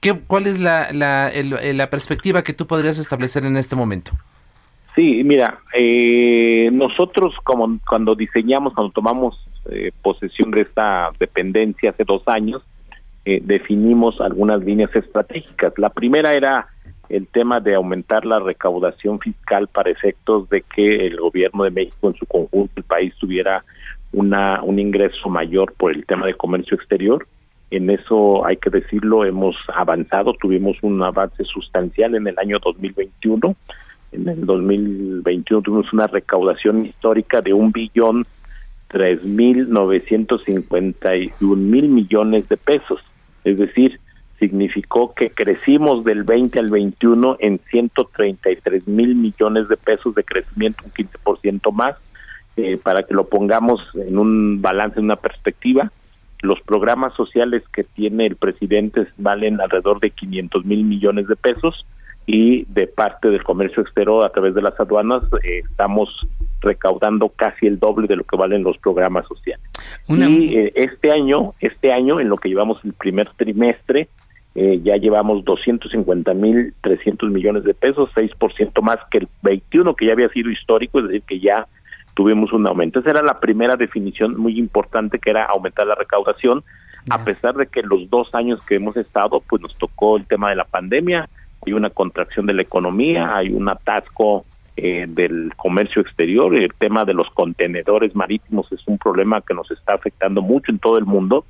[0.00, 4.12] ¿Qué, ¿Cuál es la, la, la perspectiva que tú podrías establecer en este momento?
[4.94, 12.04] Sí, mira, eh, nosotros como cuando diseñamos, cuando tomamos eh, posesión de esta dependencia hace
[12.04, 12.62] dos años,
[13.26, 15.74] eh, definimos algunas líneas estratégicas.
[15.78, 16.68] La primera era
[17.08, 22.08] el tema de aumentar la recaudación fiscal para efectos de que el gobierno de México
[22.08, 23.64] en su conjunto, el país tuviera
[24.12, 27.26] una, un ingreso mayor por el tema de comercio exterior.
[27.70, 33.56] En eso hay que decirlo, hemos avanzado, tuvimos un avance sustancial en el año 2021.
[34.12, 38.26] En el 2021 tuvimos una recaudación histórica de un billón
[38.88, 43.00] tres mil novecientos cincuenta y un mil millones de pesos.
[43.42, 43.98] Es decir,
[44.38, 50.84] significó que crecimos del 20 al 21 en 133 mil millones de pesos de crecimiento,
[50.84, 51.96] un 15% más.
[52.56, 55.90] Eh, para que lo pongamos en un balance, en una perspectiva,
[56.40, 61.84] los programas sociales que tiene el presidente valen alrededor de 500 mil millones de pesos
[62.26, 66.08] y de parte del comercio exterior a través de las aduanas eh, estamos
[66.60, 69.64] recaudando casi el doble de lo que valen los programas sociales.
[70.08, 74.08] Y eh, este año, este año en lo que llevamos el primer trimestre,
[74.54, 80.06] eh, ya llevamos 250 mil 300 millones de pesos, 6% más que el 21 que
[80.06, 81.66] ya había sido histórico, es decir, que ya
[82.14, 83.00] tuvimos un aumento.
[83.00, 86.62] Esa era la primera definición muy importante que era aumentar la recaudación,
[87.10, 90.50] a pesar de que los dos años que hemos estado, pues nos tocó el tema
[90.50, 91.28] de la pandemia,
[91.66, 94.44] hay una contracción de la economía, hay un atasco
[94.76, 99.70] eh, del comercio exterior, el tema de los contenedores marítimos es un problema que nos
[99.70, 101.44] está afectando mucho en todo el mundo,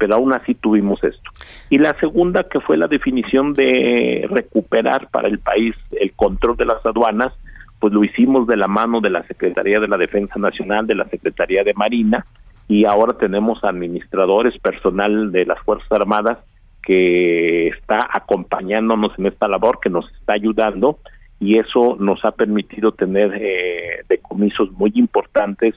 [0.00, 1.30] pero aún así tuvimos esto.
[1.68, 6.64] Y la segunda, que fue la definición de recuperar para el país el control de
[6.64, 7.38] las aduanas,
[7.78, 11.04] pues lo hicimos de la mano de la Secretaría de la Defensa Nacional, de la
[11.10, 12.24] Secretaría de Marina,
[12.66, 16.38] y ahora tenemos administradores, personal de las Fuerzas Armadas
[16.82, 20.98] que está acompañándonos en esta labor, que nos está ayudando
[21.38, 25.74] y eso nos ha permitido tener eh, decomisos muy importantes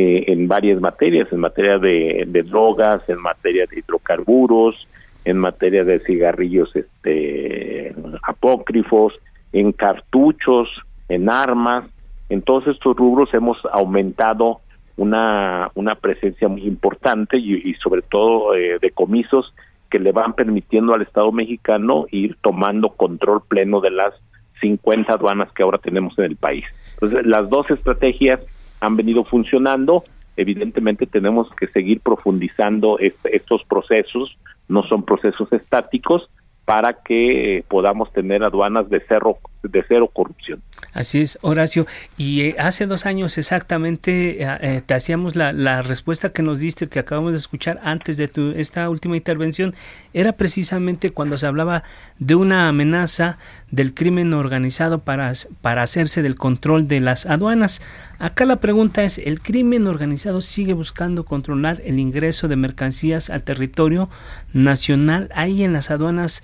[0.00, 4.86] eh, en varias materias, en materia de, drogas, en materia de hidrocarburos,
[5.24, 9.14] en materia de cigarrillos este, apócrifos,
[9.52, 10.68] en cartuchos,
[11.08, 11.84] en armas.
[12.28, 14.60] En todos estos rubros hemos aumentado
[14.96, 19.52] una, una presencia muy importante y, sobre todo eh, decomisos
[19.90, 24.14] que le van permitiendo al Estado mexicano ir tomando control pleno de las
[24.60, 26.64] 50 aduanas que ahora tenemos en el país.
[26.92, 28.46] Entonces, las dos estrategias
[28.80, 30.04] han venido funcionando.
[30.36, 34.38] Evidentemente tenemos que seguir profundizando estos procesos,
[34.68, 36.30] no son procesos estáticos,
[36.64, 40.62] para que podamos tener aduanas de cero, de cero corrupción.
[40.92, 41.86] Así es, Horacio.
[42.16, 46.60] Y eh, hace dos años exactamente eh, eh, te hacíamos la, la, respuesta que nos
[46.60, 49.74] diste, que acabamos de escuchar antes de tu, esta última intervención,
[50.14, 51.82] era precisamente cuando se hablaba
[52.18, 53.38] de una amenaza
[53.70, 57.82] del crimen organizado para, para hacerse del control de las aduanas.
[58.18, 63.42] Acá la pregunta es, ¿el crimen organizado sigue buscando controlar el ingreso de mercancías al
[63.42, 64.08] territorio
[64.52, 65.30] nacional?
[65.34, 66.42] Ahí en las aduanas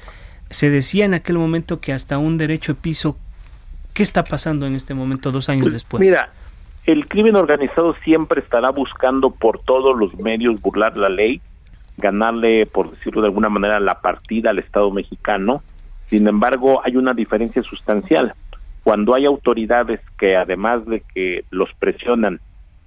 [0.55, 3.17] se decía en aquel momento que hasta un derecho de piso.
[3.93, 6.01] ¿Qué está pasando en este momento, dos años después?
[6.01, 6.31] Mira,
[6.87, 11.41] el crimen organizado siempre estará buscando por todos los medios burlar la ley,
[11.97, 15.61] ganarle, por decirlo de alguna manera, la partida al Estado mexicano.
[16.09, 18.35] Sin embargo, hay una diferencia sustancial
[18.85, 22.39] cuando hay autoridades que además de que los presionan,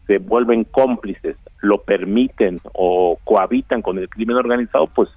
[0.05, 5.09] se vuelven cómplices, lo permiten o cohabitan con el crimen organizado, pues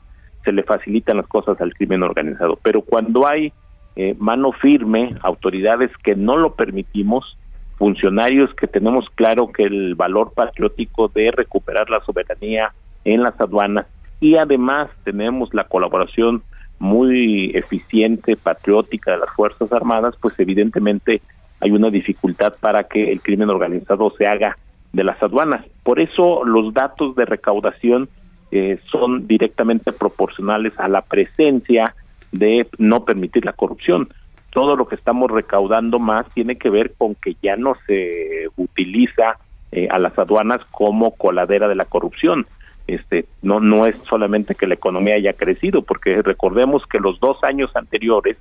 [0.44, 2.58] se le facilitan las cosas al crimen organizado.
[2.62, 3.52] Pero cuando hay
[3.96, 7.36] eh, mano firme, autoridades que no lo permitimos,
[7.76, 12.72] funcionarios que tenemos claro que el valor patriótico de recuperar la soberanía
[13.04, 13.86] en las aduanas
[14.20, 16.42] y además tenemos la colaboración
[16.78, 21.20] muy eficiente, patriótica de las Fuerzas Armadas, pues evidentemente
[21.60, 24.56] hay una dificultad para que el crimen organizado se haga
[24.92, 25.64] de las aduanas.
[25.82, 28.08] Por eso los datos de recaudación
[28.50, 31.94] eh, son directamente proporcionales a la presencia
[32.32, 34.08] de no permitir la corrupción.
[34.52, 39.38] Todo lo que estamos recaudando más tiene que ver con que ya no se utiliza
[39.72, 42.46] eh, a las aduanas como coladera de la corrupción
[42.94, 47.38] este no no es solamente que la economía haya crecido porque recordemos que los dos
[47.44, 48.36] años anteriores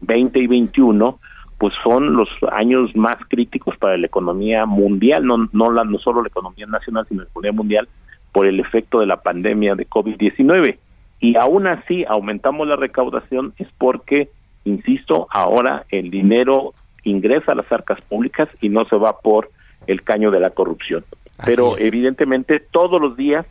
[0.00, 1.18] 20 y 21
[1.58, 6.22] pues son los años más críticos para la economía mundial no no la no solo
[6.22, 7.88] la economía nacional sino la economía mundial
[8.32, 10.78] por el efecto de la pandemia de COVID-19
[11.20, 14.28] y aún así aumentamos la recaudación es porque
[14.64, 19.50] insisto ahora el dinero ingresa a las arcas públicas y no se va por
[19.86, 21.04] el caño de la corrupción.
[21.44, 23.46] Pero evidentemente todos los días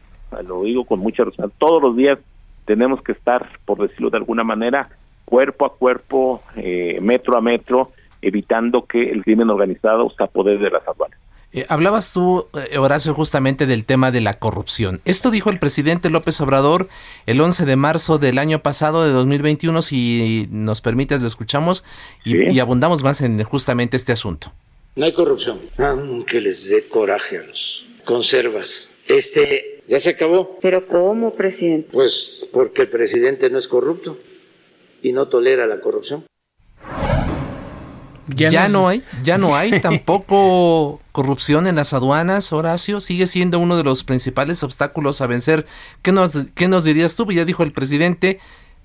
[0.45, 2.19] lo digo con mucha razón, todos los días
[2.65, 4.89] tenemos que estar, por decirlo de alguna manera,
[5.25, 10.69] cuerpo a cuerpo, eh, metro a metro, evitando que el crimen organizado se apodere de
[10.69, 11.19] las aduanas.
[11.53, 15.01] Eh, hablabas tú, eh, Horacio, justamente del tema de la corrupción.
[15.03, 16.87] Esto dijo el presidente López Obrador
[17.25, 19.81] el 11 de marzo del año pasado de 2021.
[19.81, 21.83] Si nos permites, lo escuchamos
[22.23, 24.53] y, y abundamos más en justamente este asunto.
[24.95, 28.91] No hay corrupción, aunque les dé coraje a los conservas.
[29.07, 30.57] Este Ya se acabó.
[30.61, 31.89] ¿Pero cómo, presidente?
[31.91, 34.17] Pues porque el presidente no es corrupto
[35.01, 36.25] y no tolera la corrupción.
[38.35, 43.77] Ya, no hay, ya no hay tampoco corrupción en las aduanas, Horacio, sigue siendo uno
[43.77, 45.65] de los principales obstáculos a vencer.
[46.01, 47.29] ¿Qué nos, qué nos dirías tú?
[47.31, 48.39] Ya dijo el presidente,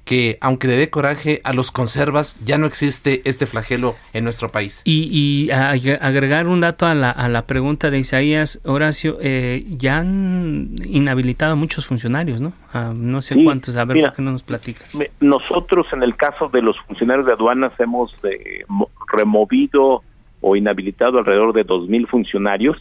[0.07, 4.48] que aunque le dé coraje a los conservas, ya no existe este flagelo en nuestro
[4.48, 4.80] país.
[4.84, 10.76] Y, agregar un dato a la, a la pregunta de Isaías, Horacio, eh, ya han
[10.84, 12.52] inhabilitado a muchos funcionarios, ¿no?
[12.94, 14.96] no sé cuántos, a ver, ¿por qué no nos platicas?
[15.20, 18.64] Nosotros en el caso de los funcionarios de aduanas hemos eh,
[19.12, 20.02] removido
[20.40, 22.76] o inhabilitado alrededor de dos mil funcionarios,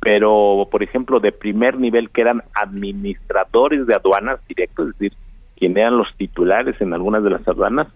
[0.00, 5.18] pero por ejemplo de primer nivel que eran administradores de aduanas directos, es decir,
[5.56, 7.88] quienes eran los titulares en algunas de las aduanas.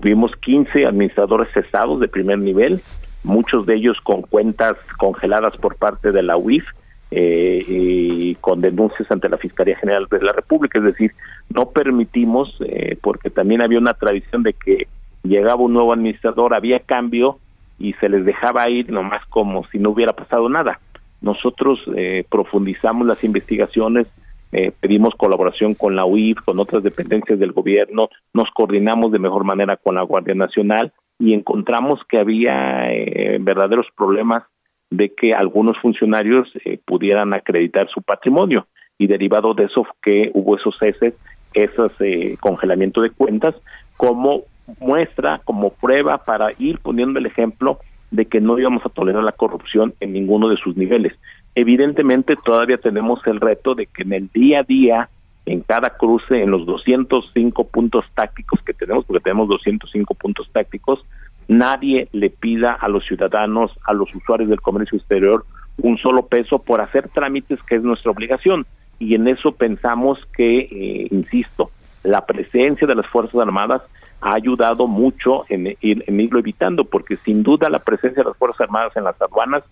[0.00, 2.80] Tuvimos 15 administradores cesados de primer nivel,
[3.24, 6.64] muchos de ellos con cuentas congeladas por parte de la UIF
[7.10, 10.78] eh, y con denuncias ante la Fiscalía General de la República.
[10.78, 11.12] Es decir,
[11.48, 14.88] no permitimos, eh, porque también había una tradición de que
[15.22, 17.38] llegaba un nuevo administrador, había cambio
[17.78, 20.80] y se les dejaba ir nomás como si no hubiera pasado nada.
[21.20, 24.06] Nosotros eh, profundizamos las investigaciones,
[24.52, 29.44] eh, pedimos colaboración con la UIF, con otras dependencias del gobierno, nos coordinamos de mejor
[29.44, 34.44] manera con la Guardia Nacional y encontramos que había eh, verdaderos problemas
[34.90, 38.66] de que algunos funcionarios eh, pudieran acreditar su patrimonio
[38.98, 41.14] y derivado de eso que hubo esos ceses,
[41.52, 41.92] esos
[42.40, 43.54] congelamiento de cuentas
[43.96, 44.42] como
[44.80, 47.78] muestra, como prueba para ir poniendo el ejemplo
[48.10, 51.12] de que no íbamos a tolerar la corrupción en ninguno de sus niveles.
[51.56, 55.08] Evidentemente todavía tenemos el reto de que en el día a día,
[55.46, 61.02] en cada cruce, en los 205 puntos tácticos que tenemos, porque tenemos 205 puntos tácticos,
[61.48, 65.46] nadie le pida a los ciudadanos, a los usuarios del comercio exterior,
[65.78, 68.66] un solo peso por hacer trámites que es nuestra obligación.
[68.98, 71.70] Y en eso pensamos que, eh, insisto,
[72.02, 73.80] la presencia de las Fuerzas Armadas
[74.20, 78.60] ha ayudado mucho en, en, irlo evitando, porque sin duda la presencia de las Fuerzas
[78.60, 79.64] Armadas en las aduanas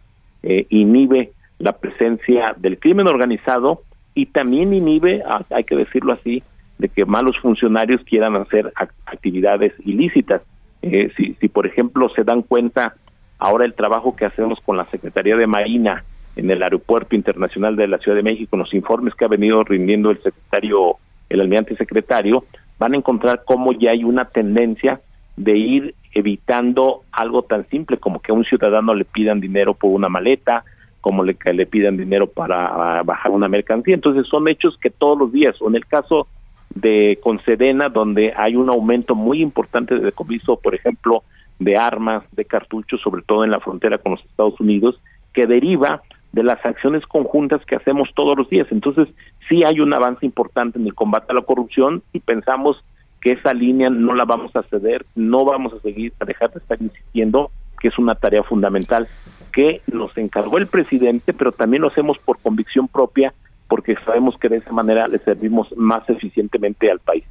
[0.42, 3.82] eh, inhibe la presencia del crimen organizado
[4.14, 6.42] y también inhibe, hay que decirlo así,
[6.78, 8.72] de que malos funcionarios quieran hacer
[9.06, 10.42] actividades ilícitas.
[10.82, 12.94] Eh, si, si, por ejemplo, se dan cuenta
[13.38, 16.04] ahora el trabajo que hacemos con la Secretaría de Marina
[16.36, 20.10] en el Aeropuerto Internacional de la Ciudad de México, los informes que ha venido rindiendo
[20.10, 20.96] el secretario,
[21.28, 22.44] el almirante secretario,
[22.78, 25.00] van a encontrar cómo ya hay una tendencia
[25.36, 29.90] de ir evitando algo tan simple como que a un ciudadano le pidan dinero por
[29.90, 30.64] una maleta,
[31.04, 33.94] como le, que le pidan dinero para bajar una mercancía.
[33.94, 36.28] Entonces son hechos que todos los días, o en el caso
[36.74, 41.22] de Concedena, donde hay un aumento muy importante de decomiso, por ejemplo,
[41.58, 44.98] de armas, de cartuchos, sobre todo en la frontera con los Estados Unidos,
[45.34, 46.00] que deriva
[46.32, 48.68] de las acciones conjuntas que hacemos todos los días.
[48.70, 49.06] Entonces,
[49.46, 52.82] sí hay un avance importante en el combate a la corrupción y pensamos
[53.20, 56.60] que esa línea no la vamos a ceder, no vamos a seguir a dejar de
[56.60, 59.06] estar insistiendo que es una tarea fundamental
[59.54, 63.32] que nos encargó el presidente, pero también lo hacemos por convicción propia,
[63.68, 67.24] porque sabemos que de esa manera le servimos más eficientemente al país.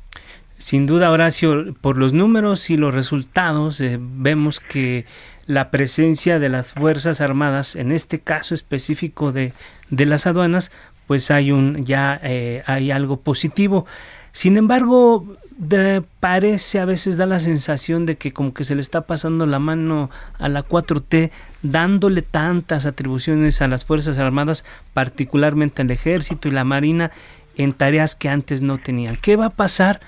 [0.58, 5.06] Sin duda, Horacio, por los números y los resultados, eh, vemos que
[5.46, 9.52] la presencia de las Fuerzas Armadas, en este caso específico de,
[9.90, 10.72] de las aduanas,
[11.08, 13.86] pues hay un ya eh, hay algo positivo.
[14.32, 18.82] Sin embargo, de, parece a veces da la sensación de que como que se le
[18.82, 21.32] está pasando la mano a la 4T
[21.62, 27.12] dándole tantas atribuciones a las Fuerzas Armadas, particularmente al Ejército y la Marina,
[27.56, 29.16] en tareas que antes no tenían.
[29.16, 30.00] ¿Qué va a pasar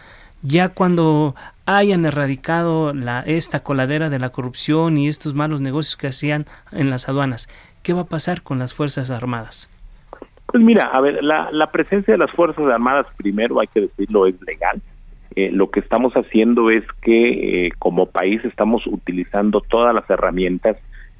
[0.42, 1.36] ya cuando
[1.66, 6.90] hayan erradicado la, esta coladera de la corrupción y estos malos negocios que hacían en
[6.90, 7.50] las aduanas?
[7.84, 9.70] ¿Qué va a pasar con las Fuerzas Armadas?
[10.48, 14.26] Pues mira, a ver, la, la presencia de las Fuerzas Armadas, primero hay que decirlo,
[14.26, 14.82] es legal
[15.36, 20.78] eh, lo que estamos haciendo es que eh, como país estamos utilizando todas las herramientas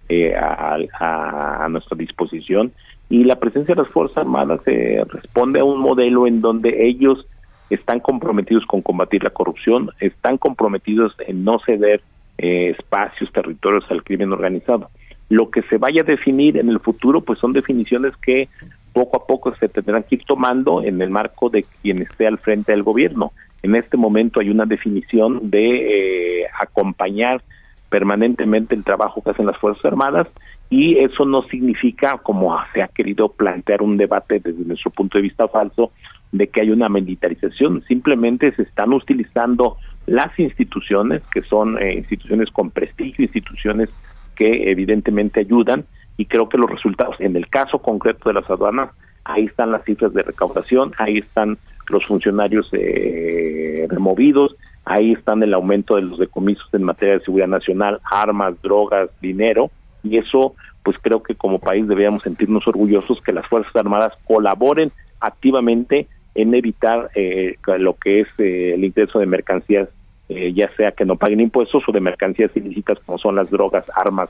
[0.08, 2.72] eh, a, nuestra disposición
[3.10, 7.26] y la presencia de las Fuerzas Armadas responde a un modelo en donde ellos
[7.70, 12.02] están comprometidos con combatir la corrupción, están comprometidos en no ceder
[12.38, 14.90] espacios, territorios al crimen organizado.
[15.30, 18.48] Lo que se vaya a definir en el futuro, pues son definiciones que
[18.94, 22.38] poco a poco se tendrán que ir tomando en el marco de quien esté al
[22.38, 23.34] frente del gobierno.
[23.66, 27.42] En este momento hay una definición de eh, acompañar
[27.90, 30.28] permanentemente el trabajo que hacen las Fuerzas Armadas
[30.70, 35.24] y eso no significa, como se ha querido plantear un debate desde nuestro punto de
[35.24, 35.92] vista falso,
[36.32, 42.52] de que hay una militarización, simplemente se están utilizando las instituciones, que son eh, instituciones
[42.52, 43.90] con prestigio, instituciones
[44.36, 45.86] que evidentemente ayudan,
[46.18, 48.92] y creo que los resultados, en el caso concreto de las aduanas,
[49.24, 51.58] ahí están las cifras de recaudación, ahí están
[51.90, 54.56] los funcionarios eh, removidos,
[54.86, 59.72] ahí están el aumento de los decomisos en materia de seguridad nacional, armas, drogas, dinero,
[60.04, 64.92] y eso pues creo que como país deberíamos sentirnos orgullosos que las Fuerzas Armadas colaboren
[65.20, 69.90] activamente en evitar eh, lo que es eh, el ingreso de mercancías,
[70.30, 73.86] eh, ya sea que no paguen impuestos o de mercancías ilícitas como son las drogas,
[73.96, 74.30] armas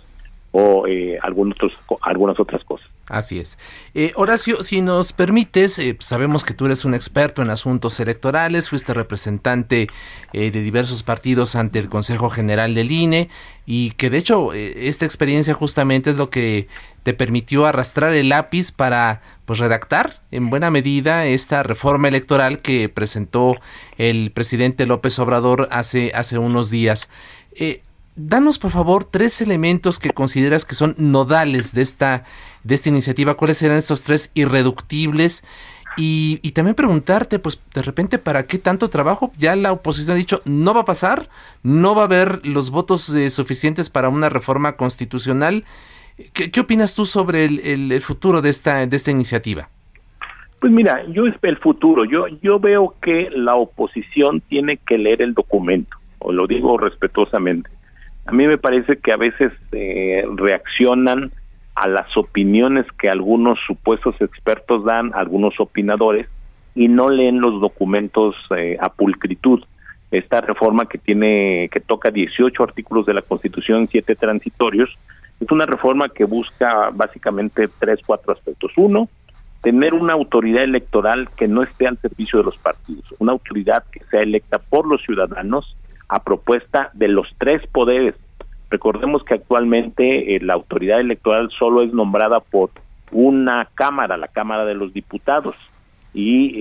[0.58, 1.20] o eh,
[1.52, 2.88] otros, algunas otras cosas.
[3.10, 3.60] Así es.
[3.94, 8.70] Eh, Horacio, si nos permites, eh, sabemos que tú eres un experto en asuntos electorales,
[8.70, 9.90] fuiste representante
[10.32, 13.30] eh, de diversos partidos ante el Consejo General del INE
[13.66, 16.68] y que de hecho eh, esta experiencia justamente es lo que
[17.04, 22.88] te permitió arrastrar el lápiz para pues redactar en buena medida esta reforma electoral que
[22.90, 23.56] presentó
[23.98, 27.12] el presidente López Obrador hace, hace unos días.
[28.16, 32.24] Danos por favor tres elementos que consideras que son nodales de esta,
[32.64, 33.36] de esta iniciativa.
[33.36, 35.46] ¿Cuáles serán estos tres irreductibles?
[35.98, 39.32] Y, y, también preguntarte, pues de repente, ¿para qué tanto trabajo?
[39.38, 41.30] Ya la oposición ha dicho, no va a pasar,
[41.64, 45.64] no va a haber los votos eh, suficientes para una reforma constitucional.
[46.34, 49.70] ¿Qué, opinas tú sobre el, el, el, futuro de esta, de esta iniciativa?
[50.60, 55.34] Pues mira, yo el futuro, yo, yo veo que la oposición tiene que leer el
[55.34, 57.70] documento, o lo digo respetuosamente
[58.26, 61.32] a mí me parece que a veces eh, reaccionan
[61.76, 66.28] a las opiniones que algunos supuestos expertos dan, algunos opinadores,
[66.74, 69.64] y no leen los documentos eh, a pulcritud.
[70.12, 74.90] Esta reforma que tiene, que toca 18 artículos de la Constitución, siete transitorios,
[75.40, 78.72] es una reforma que busca básicamente tres, cuatro aspectos.
[78.78, 79.10] Uno,
[79.62, 84.00] tener una autoridad electoral que no esté al servicio de los partidos, una autoridad que
[84.06, 85.76] sea electa por los ciudadanos
[86.08, 88.16] a propuesta de los tres poderes.
[88.70, 92.72] Recordemos que actualmente eh, la autoridad electoral solo es nombrada por
[93.12, 95.56] una Cámara, la Cámara de los Diputados,
[96.14, 96.56] y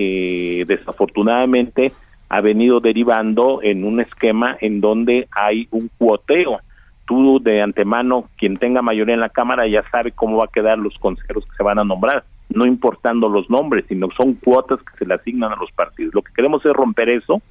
[0.60, 1.92] eh, desafortunadamente
[2.28, 6.60] ha venido derivando en un esquema en donde hay un cuoteo.
[7.06, 10.78] Tú de antemano, quien tenga mayoría en la Cámara, ya sabe cómo va a quedar
[10.78, 14.98] los consejeros que se van a nombrar, no importando los nombres, sino son cuotas que
[14.98, 16.14] se le asignan a los partidos.
[16.14, 17.42] Lo que queremos es romper eso,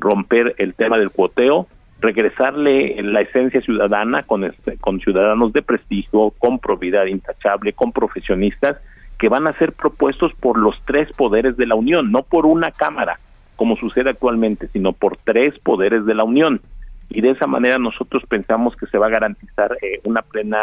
[0.00, 1.66] romper el tema del cuoteo,
[2.00, 8.78] regresarle la esencia ciudadana con, este, con ciudadanos de prestigio, con probidad intachable, con profesionistas
[9.18, 12.70] que van a ser propuestos por los tres poderes de la Unión, no por una
[12.70, 13.20] Cámara,
[13.56, 16.62] como sucede actualmente, sino por tres poderes de la Unión.
[17.10, 20.58] Y de esa manera nosotros pensamos que se va a garantizar eh, una plena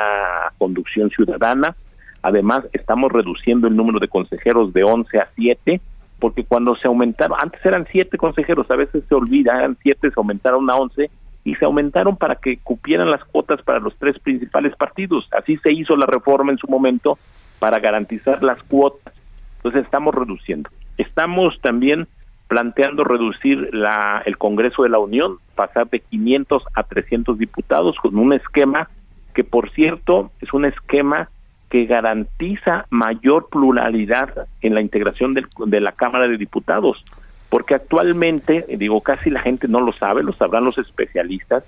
[0.58, 1.76] conducción ciudadana.
[2.24, 5.80] Además, estamos reduciendo el número de consejeros de 11 a 7,
[6.20, 10.16] porque cuando se aumentaron, antes eran siete consejeros, a veces se olvida, eran siete, se
[10.18, 11.10] aumentaron a once
[11.44, 15.30] y se aumentaron para que cupieran las cuotas para los tres principales partidos.
[15.32, 17.18] Así se hizo la reforma en su momento
[17.60, 19.14] para garantizar las cuotas.
[19.58, 20.70] Entonces estamos reduciendo.
[20.98, 22.08] Estamos también
[22.48, 28.18] planteando reducir la, el Congreso de la Unión, pasar de 500 a 300 diputados con
[28.18, 28.90] un esquema
[29.34, 31.30] que, por cierto, es un esquema
[31.70, 37.04] que garantiza mayor pluralidad en la integración del, de la Cámara de Diputados,
[37.50, 41.64] porque actualmente, digo, casi la gente no lo sabe, lo sabrán los especialistas,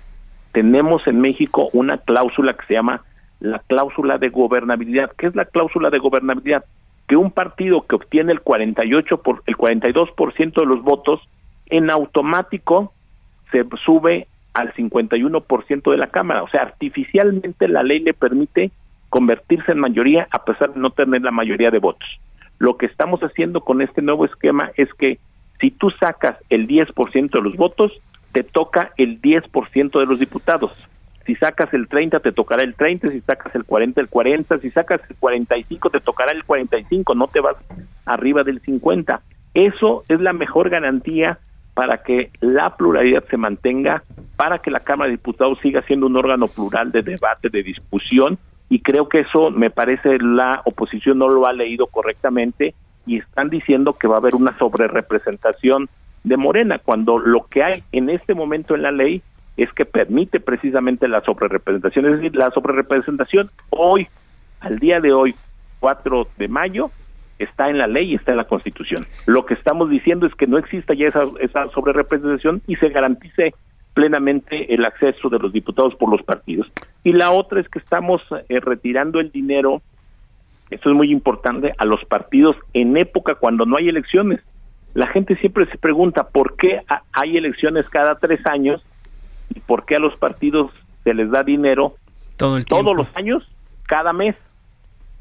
[0.52, 3.02] tenemos en México una cláusula que se llama
[3.40, 5.12] la cláusula de gobernabilidad.
[5.16, 6.64] ¿Qué es la cláusula de gobernabilidad?
[7.06, 11.20] Que un partido que obtiene el 48 por el 42% de los votos
[11.66, 12.92] en automático
[13.50, 18.72] se sube al 51% de la Cámara, o sea, artificialmente la ley le permite
[19.10, 22.08] convertirse en mayoría a pesar de no tener la mayoría de votos.
[22.58, 25.18] Lo que estamos haciendo con este nuevo esquema es que
[25.60, 27.92] si tú sacas el 10% de los votos,
[28.32, 30.72] te toca el 10% de los diputados.
[31.26, 34.70] Si sacas el 30, te tocará el 30, si sacas el 40, el 40, si
[34.70, 37.56] sacas el 45, te tocará el 45, no te vas
[38.06, 39.20] arriba del 50.
[39.54, 41.38] Eso es la mejor garantía
[41.74, 44.02] para que la pluralidad se mantenga,
[44.36, 48.38] para que la Cámara de Diputados siga siendo un órgano plural de debate, de discusión
[48.70, 53.50] y creo que eso me parece la oposición no lo ha leído correctamente y están
[53.50, 55.88] diciendo que va a haber una sobrerepresentación
[56.22, 59.22] de Morena cuando lo que hay en este momento en la ley
[59.56, 64.06] es que permite precisamente la sobrerepresentación, es decir, la sobrerepresentación hoy,
[64.60, 65.34] al día de hoy,
[65.80, 66.90] 4 de mayo,
[67.40, 69.06] está en la ley y está en la Constitución.
[69.26, 73.52] Lo que estamos diciendo es que no exista ya esa, esa sobrerepresentación y se garantice
[73.94, 76.66] plenamente el acceso de los diputados por los partidos.
[77.04, 79.82] Y la otra es que estamos eh, retirando el dinero,
[80.70, 84.40] esto es muy importante, a los partidos en época cuando no hay elecciones.
[84.94, 86.82] La gente siempre se pregunta por qué
[87.12, 88.82] hay elecciones cada tres años
[89.54, 90.72] y por qué a los partidos
[91.04, 91.94] se les da dinero
[92.36, 93.48] Todo el todos los años,
[93.86, 94.36] cada mes.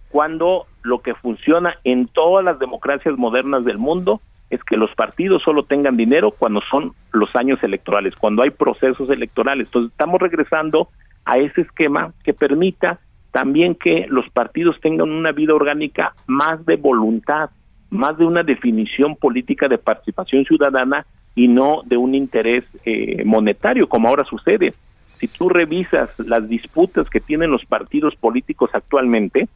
[0.10, 5.44] cuando lo que funciona en todas las democracias modernas del mundo es que los partidos
[5.44, 9.68] solo tengan dinero cuando son los años electorales, cuando hay procesos electorales.
[9.68, 10.90] Entonces estamos regresando
[11.26, 13.00] a ese esquema que permita
[13.32, 17.52] también que los partidos tengan una vida orgánica más de voluntad,
[17.92, 23.88] más de una definición política de participación ciudadana y no de un interés eh, monetario,
[23.88, 24.72] como ahora sucede.
[25.20, 29.48] Si tú revisas las disputas que tienen los partidos políticos actualmente,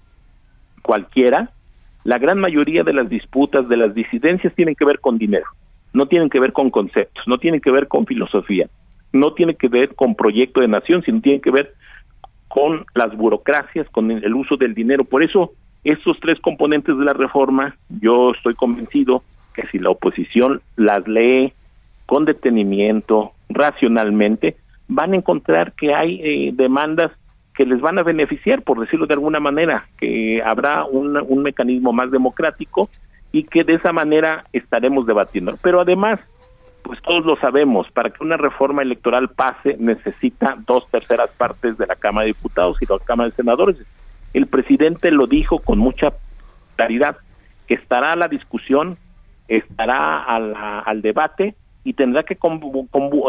[0.82, 1.52] cualquiera,
[2.04, 5.46] la gran mayoría de las disputas, de las disidencias tienen que ver con dinero,
[5.94, 8.68] no tienen que ver con conceptos, no tienen que ver con filosofía,
[9.14, 11.74] no tienen que ver con proyecto de nación, sino tienen que ver
[12.48, 15.06] con las burocracias, con el uso del dinero.
[15.06, 19.24] Por eso, estos tres componentes de la reforma, yo estoy convencido
[19.54, 21.54] que si la oposición las lee
[22.06, 27.12] con detenimiento, racionalmente, van a encontrar que hay eh, demandas
[27.56, 31.94] que les van a beneficiar, por decirlo de alguna manera, que habrá un, un mecanismo
[31.94, 32.90] más democrático
[33.32, 35.56] y que de esa manera estaremos debatiendo.
[35.62, 36.20] Pero además,
[36.84, 41.88] pues todos lo sabemos, para que una reforma electoral pase necesita dos terceras partes de
[41.88, 43.78] la Cámara de Diputados y la Cámara de Senadores.
[44.34, 46.14] El presidente lo dijo con mucha
[46.76, 47.18] claridad,
[47.68, 48.98] que estará a la discusión,
[49.48, 52.38] estará al debate y tendrá que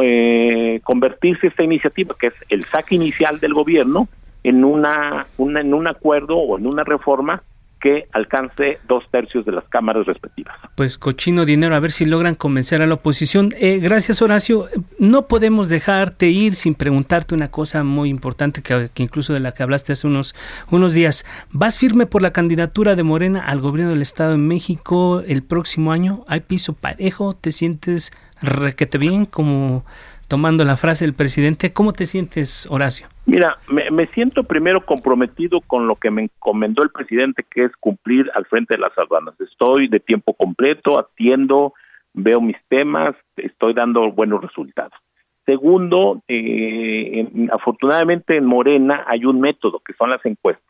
[0.03, 4.09] eh, convertirse esta iniciativa, que es el saque inicial del gobierno,
[4.45, 7.43] en una, en un acuerdo o en una reforma
[7.85, 10.57] que alcance dos tercios de las cámaras respectivas.
[10.75, 13.51] Pues cochino dinero, a ver si logran convencer a la oposición.
[13.59, 14.69] Eh, gracias, Horacio.
[14.99, 19.53] No podemos dejarte ir sin preguntarte una cosa muy importante que, que, incluso de la
[19.53, 20.35] que hablaste hace unos,
[20.71, 21.27] unos días.
[21.51, 25.93] ¿Vas firme por la candidatura de Morena al gobierno del Estado de México el próximo
[25.93, 26.25] año?
[26.27, 27.35] ¿Hay piso parejo?
[27.35, 28.13] ¿Te sientes
[28.45, 29.84] requete bien, como
[30.28, 31.72] tomando la frase del presidente.
[31.72, 33.07] ¿Cómo te sientes, Horacio?
[33.26, 38.30] Mira, me, siento primero comprometido con lo que me encomendó el presidente, que es cumplir
[38.34, 39.34] al frente de las aduanas.
[39.40, 41.72] Estoy de tiempo completo, atiendo,
[42.12, 44.92] veo mis temas, estoy dando buenos resultados.
[45.47, 50.64] Segundo, eh, afortunadamente en Morena hay un método, que son las encuestas.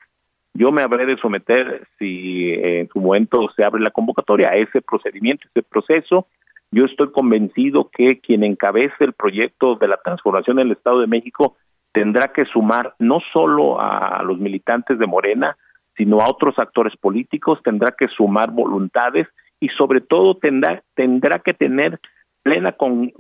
[0.53, 4.81] Yo me habré de someter, si en su momento se abre la convocatoria, a ese
[4.81, 6.27] procedimiento, ese proceso,
[6.75, 11.57] yo estoy convencido que quien encabece el proyecto de la transformación del Estado de México
[11.93, 15.57] tendrá que sumar no solo a los militantes de Morena,
[15.97, 19.29] sino a otros actores políticos, tendrá que sumar voluntades
[19.61, 22.01] y sobre todo tendrá, tendrá que tener
[22.43, 22.75] plena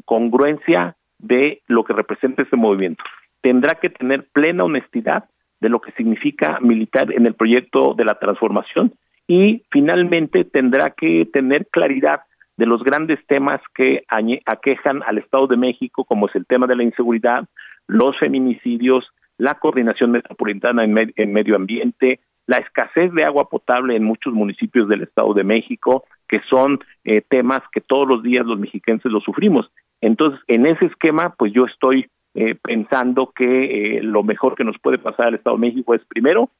[0.05, 3.05] congruencia de lo que representa este movimiento.
[3.41, 5.27] Tendrá que tener plena honestidad
[5.61, 8.95] de lo que significa militar en el proyecto de la transformación
[9.29, 12.23] y finalmente tendrá que tener claridad
[12.57, 14.05] de los grandes temas que
[14.47, 17.47] aquejan al Estado de México, como es el tema de la inseguridad,
[17.87, 19.05] los feminicidios,
[19.39, 25.03] la coordinación metropolitana en, medio ambiente, la escasez de agua potable en muchos municipios del
[25.03, 29.71] Estado de México, que son eh, temas que todos los días los mexiquenses los sufrimos.
[30.01, 34.79] Entonces, en ese esquema, pues yo estoy eh, pensando que eh, lo mejor que nos
[34.79, 36.51] puede pasar al Estado de México es primero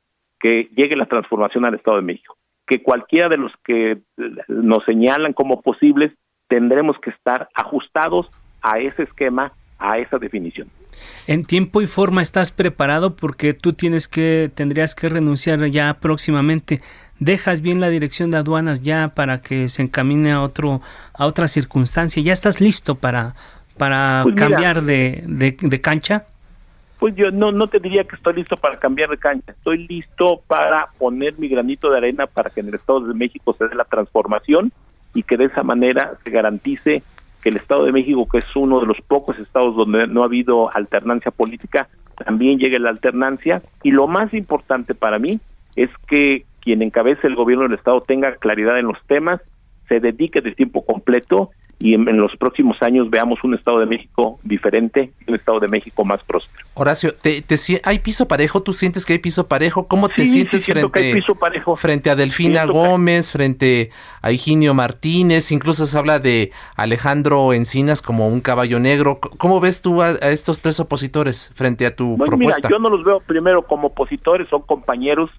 [0.41, 2.37] que llegue la transformación al Estado de México
[2.67, 3.99] que cualquiera de los que
[4.49, 6.13] nos señalan como posibles
[6.49, 8.27] tendremos que estar ajustados
[8.63, 10.69] a ese esquema, a esa definición.
[11.27, 16.81] En tiempo y forma estás preparado porque tú tienes que tendrías que renunciar ya próximamente.
[17.19, 20.81] Dejas bien la dirección de aduanas ya para que se encamine a otro
[21.13, 22.23] a otra circunstancia.
[22.23, 23.35] Ya estás listo para
[23.77, 26.27] para pues cambiar de, de cancha.
[26.99, 30.41] Pues yo no, no te diría que estoy listo para cambiar de cancha, estoy listo
[30.47, 33.75] para poner mi granito de arena para que en el Estado de México se dé
[33.75, 34.73] la transformación
[35.15, 37.03] y que de esa manera se garantice
[37.43, 40.27] que el Estado de México, que es uno de los pocos estados donde no ha
[40.27, 41.89] habido alternancia política,
[42.25, 43.61] también llegue la alternancia.
[43.83, 45.41] Y lo más importante para mí
[45.77, 49.41] es que quien encabece el gobierno del Estado tenga claridad en los temas,
[49.89, 54.39] se dedique de tiempo completo y en, los próximos años veamos un Estado de México
[54.43, 56.65] diferente, un Estado de México más próspero.
[56.75, 58.63] Horacio, ¿te, te, hay piso parejo?
[58.63, 59.87] ¿Tú sientes que hay piso parejo?
[59.87, 61.23] ¿Cómo te sientes frente,
[61.77, 63.91] frente a Delfina Gómez, frente
[64.23, 65.53] a Higinio Martínez?
[65.53, 69.19] Incluso se habla de Alejandro Encinas como un caballo negro.
[69.21, 72.69] ¿Cómo ves tú a, estos tres opositores frente a tu propuesta?
[72.69, 75.31] Mira, yo no los veo primero como opositores, son compañeros.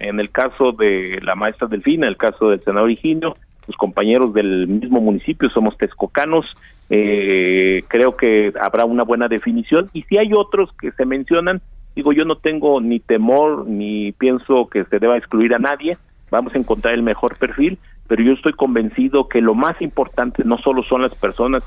[0.00, 3.36] En el caso de la maestra Delfina, en el caso del senador Higinio,
[3.66, 6.46] los compañeros del mismo municipio, somos texcocanos,
[6.90, 9.88] eh, creo que habrá una buena definición.
[9.92, 11.60] Y si hay otros que se mencionan,
[11.94, 15.96] digo yo no tengo ni temor ni pienso que se deba excluir a nadie,
[16.30, 20.58] vamos a encontrar el mejor perfil, pero yo estoy convencido que lo más importante no
[20.58, 21.62] solo son las personas,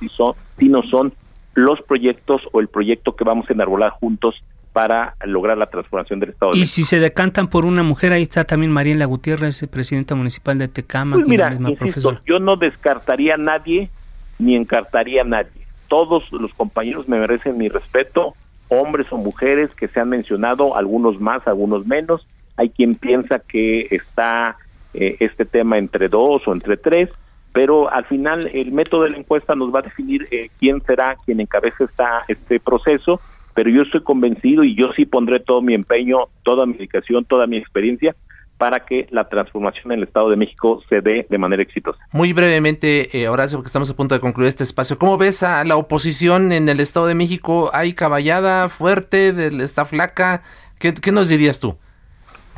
[0.57, 1.13] sino son
[1.55, 4.35] los proyectos o el proyecto que vamos a enarbolar juntos
[4.77, 6.53] para lograr la transformación del Estado.
[6.53, 10.67] y si se decantan por una mujer, ahí está también Mariela Gutiérrez, presidenta municipal de
[10.67, 11.15] Tecama.
[11.15, 13.89] Pues mira, insisto, yo no descartaría a nadie
[14.37, 15.65] ni encartaría a nadie.
[15.87, 18.35] Todos los compañeros me merecen mi respeto,
[18.67, 22.27] hombres o mujeres que se han mencionado, algunos más, algunos menos.
[22.55, 24.57] Hay quien piensa que está
[24.93, 27.09] eh, este tema entre dos o entre tres,
[27.51, 31.17] pero al final el método de la encuesta nos va a definir eh, quién será
[31.25, 33.19] quien encabece esta, este proceso
[33.57, 37.47] pero yo estoy convencido y yo sí pondré todo mi empeño, toda mi dedicación, toda
[37.47, 38.15] mi experiencia
[38.59, 41.97] para que la transformación en el Estado de México se dé de manera exitosa.
[42.11, 45.63] Muy brevemente, eh, Horacio, porque estamos a punto de concluir este espacio, ¿cómo ves a
[45.63, 47.71] la oposición en el Estado de México?
[47.73, 49.29] ¿Hay caballada fuerte?
[49.63, 50.43] ¿Está flaca?
[50.77, 51.77] ¿Qué, nos dirías tú?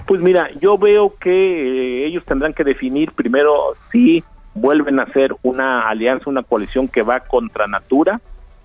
[0.05, 4.21] Pues mira, yo veo que eh, ellos tendrán que definir primero si
[4.53, 8.19] vuelven a hacer una alianza, una coalición que va contra natura,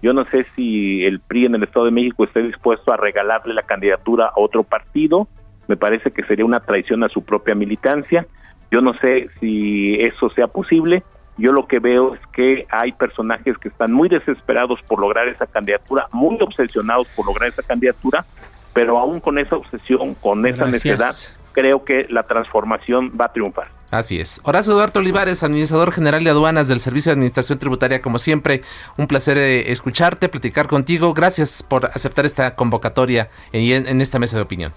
[0.05, 3.55] yo no sé si el PRI en el Estado de México esté dispuesto a regalarle
[3.55, 5.29] la candidatura a otro partido.
[5.67, 8.27] Me parece que sería una traición a su propia militancia.
[8.71, 11.03] Yo no sé si eso sea posible.
[11.39, 15.47] Yo lo que veo es que hay personajes que están muy desesperados por lograr esa
[15.47, 18.27] candidatura, muy obsesionados por lograr esa candidatura,
[18.75, 21.15] pero aún con esa obsesión, con esa necesidad,
[21.53, 23.69] creo que la transformación va a triunfar.
[23.99, 24.41] Así es.
[24.45, 28.63] Horacio Eduardo Olivares, administrador general de aduanas del Servicio de Administración Tributaria, como siempre,
[28.97, 31.15] un placer eh, escucharte, platicar contigo.
[31.15, 34.73] Gracias por aceptar esta convocatoria en, en esta mesa de opinión.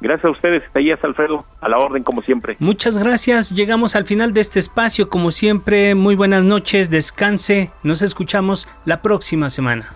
[0.00, 2.56] Gracias a ustedes, Talías Alfredo, a la orden como siempre.
[2.60, 8.02] Muchas gracias, llegamos al final de este espacio, como siempre, muy buenas noches, descanse, nos
[8.02, 9.88] escuchamos la próxima semana.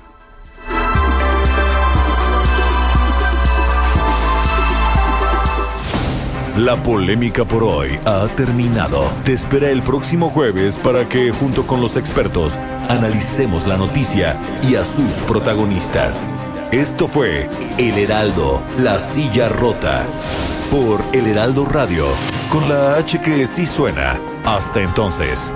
[6.60, 9.10] La polémica por hoy ha terminado.
[9.24, 12.58] Te espera el próximo jueves para que, junto con los expertos,
[12.90, 16.28] analicemos la noticia y a sus protagonistas.
[16.70, 17.48] Esto fue
[17.78, 20.04] El Heraldo, la silla rota.
[20.70, 22.04] Por El Heraldo Radio,
[22.50, 24.20] con la H que sí suena.
[24.44, 25.50] Hasta entonces.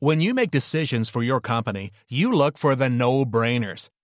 [0.00, 3.88] When you make decisions for your company, you look for the no-brainers.